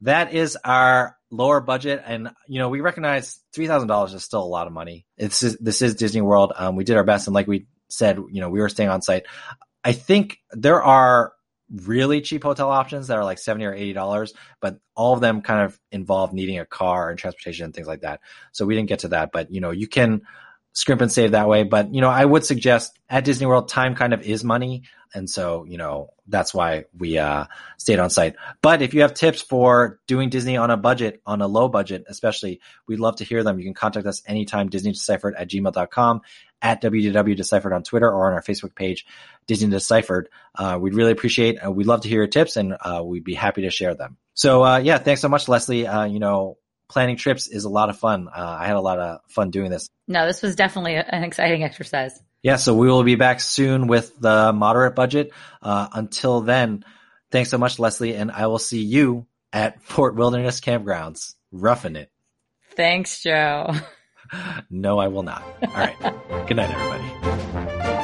That 0.00 0.34
is 0.34 0.58
our 0.64 1.16
lower 1.34 1.60
budget. 1.60 2.02
And, 2.04 2.30
you 2.46 2.58
know, 2.58 2.68
we 2.68 2.80
recognize 2.80 3.40
$3,000 3.56 4.14
is 4.14 4.24
still 4.24 4.42
a 4.42 4.44
lot 4.44 4.66
of 4.66 4.72
money. 4.72 5.06
It's, 5.16 5.40
this 5.40 5.82
is 5.82 5.94
Disney 5.94 6.20
World. 6.20 6.52
Um, 6.56 6.76
we 6.76 6.84
did 6.84 6.96
our 6.96 7.04
best. 7.04 7.26
And 7.26 7.34
like 7.34 7.46
we 7.46 7.66
said, 7.88 8.16
you 8.16 8.40
know, 8.40 8.50
we 8.50 8.60
were 8.60 8.68
staying 8.68 8.90
on 8.90 9.02
site. 9.02 9.24
I 9.82 9.92
think 9.92 10.38
there 10.52 10.82
are 10.82 11.32
really 11.70 12.20
cheap 12.20 12.42
hotel 12.42 12.70
options 12.70 13.08
that 13.08 13.18
are 13.18 13.24
like 13.24 13.38
70 13.38 13.64
or 13.64 13.72
80 13.72 13.92
dollars 13.94 14.34
but 14.60 14.78
all 14.94 15.14
of 15.14 15.20
them 15.20 15.40
kind 15.40 15.62
of 15.62 15.80
involve 15.90 16.32
needing 16.32 16.58
a 16.58 16.66
car 16.66 17.08
and 17.08 17.18
transportation 17.18 17.64
and 17.64 17.74
things 17.74 17.86
like 17.86 18.02
that 18.02 18.20
so 18.52 18.66
we 18.66 18.74
didn't 18.74 18.90
get 18.90 19.00
to 19.00 19.08
that 19.08 19.32
but 19.32 19.50
you 19.50 19.62
know 19.62 19.70
you 19.70 19.88
can 19.88 20.20
scrimp 20.74 21.00
and 21.00 21.10
save 21.10 21.30
that 21.30 21.48
way. 21.48 21.62
But, 21.62 21.94
you 21.94 22.02
know, 22.02 22.10
I 22.10 22.24
would 22.24 22.44
suggest 22.44 22.98
at 23.08 23.24
Disney 23.24 23.46
World, 23.46 23.68
time 23.68 23.94
kind 23.94 24.12
of 24.12 24.20
is 24.22 24.44
money. 24.44 24.82
And 25.14 25.30
so, 25.30 25.64
you 25.64 25.78
know, 25.78 26.10
that's 26.26 26.52
why 26.52 26.86
we 26.98 27.18
uh, 27.18 27.44
stayed 27.78 28.00
on 28.00 28.10
site. 28.10 28.34
But 28.60 28.82
if 28.82 28.94
you 28.94 29.02
have 29.02 29.14
tips 29.14 29.40
for 29.40 30.00
doing 30.08 30.28
Disney 30.28 30.56
on 30.56 30.72
a 30.72 30.76
budget, 30.76 31.22
on 31.24 31.40
a 31.40 31.46
low 31.46 31.68
budget, 31.68 32.04
especially, 32.08 32.60
we'd 32.88 32.98
love 32.98 33.16
to 33.16 33.24
hear 33.24 33.44
them. 33.44 33.58
You 33.58 33.64
can 33.64 33.74
contact 33.74 34.06
us 34.06 34.22
anytime, 34.26 34.68
DisneyDeciphered 34.68 35.34
at 35.38 35.48
gmail.com, 35.48 36.22
at 36.60 36.82
WDW 36.82 37.36
Deciphered 37.36 37.72
on 37.72 37.84
Twitter 37.84 38.10
or 38.10 38.26
on 38.26 38.32
our 38.32 38.42
Facebook 38.42 38.74
page, 38.74 39.06
Disney 39.46 39.70
Deciphered. 39.70 40.28
Uh, 40.56 40.78
we'd 40.80 40.94
really 40.94 41.12
appreciate, 41.12 41.58
uh, 41.64 41.70
we'd 41.70 41.86
love 41.86 42.00
to 42.00 42.08
hear 42.08 42.18
your 42.18 42.26
tips 42.26 42.56
and 42.56 42.76
uh, 42.80 43.00
we'd 43.04 43.22
be 43.22 43.34
happy 43.34 43.62
to 43.62 43.70
share 43.70 43.94
them. 43.94 44.16
So, 44.32 44.64
uh, 44.64 44.78
yeah, 44.78 44.98
thanks 44.98 45.20
so 45.20 45.28
much, 45.28 45.46
Leslie. 45.46 45.86
Uh, 45.86 46.06
you 46.06 46.18
know, 46.18 46.58
planning 46.88 47.16
trips 47.16 47.46
is 47.46 47.64
a 47.64 47.68
lot 47.68 47.90
of 47.90 47.98
fun. 47.98 48.28
Uh, 48.28 48.56
I 48.60 48.66
had 48.66 48.76
a 48.76 48.80
lot 48.80 48.98
of 48.98 49.20
fun 49.28 49.50
doing 49.50 49.70
this. 49.70 49.88
No, 50.06 50.26
this 50.26 50.42
was 50.42 50.56
definitely 50.56 50.94
an 50.96 51.24
exciting 51.24 51.62
exercise. 51.62 52.20
Yeah, 52.42 52.56
so 52.56 52.74
we 52.74 52.88
will 52.88 53.04
be 53.04 53.14
back 53.14 53.40
soon 53.40 53.86
with 53.86 54.18
the 54.20 54.52
moderate 54.52 54.94
budget. 54.94 55.32
Uh, 55.62 55.88
until 55.92 56.42
then, 56.42 56.84
thanks 57.30 57.50
so 57.50 57.56
much, 57.56 57.78
Leslie, 57.78 58.14
and 58.14 58.30
I 58.30 58.48
will 58.48 58.58
see 58.58 58.82
you 58.82 59.26
at 59.52 59.82
Fort 59.82 60.14
Wilderness 60.14 60.60
Campgrounds. 60.60 61.34
Roughing 61.52 61.96
it. 61.96 62.10
Thanks, 62.76 63.22
Joe. 63.22 63.74
no, 64.70 64.98
I 64.98 65.08
will 65.08 65.22
not. 65.22 65.42
All 65.62 65.74
right. 65.74 65.96
Good 66.46 66.56
night, 66.56 66.70
everybody. 66.70 68.03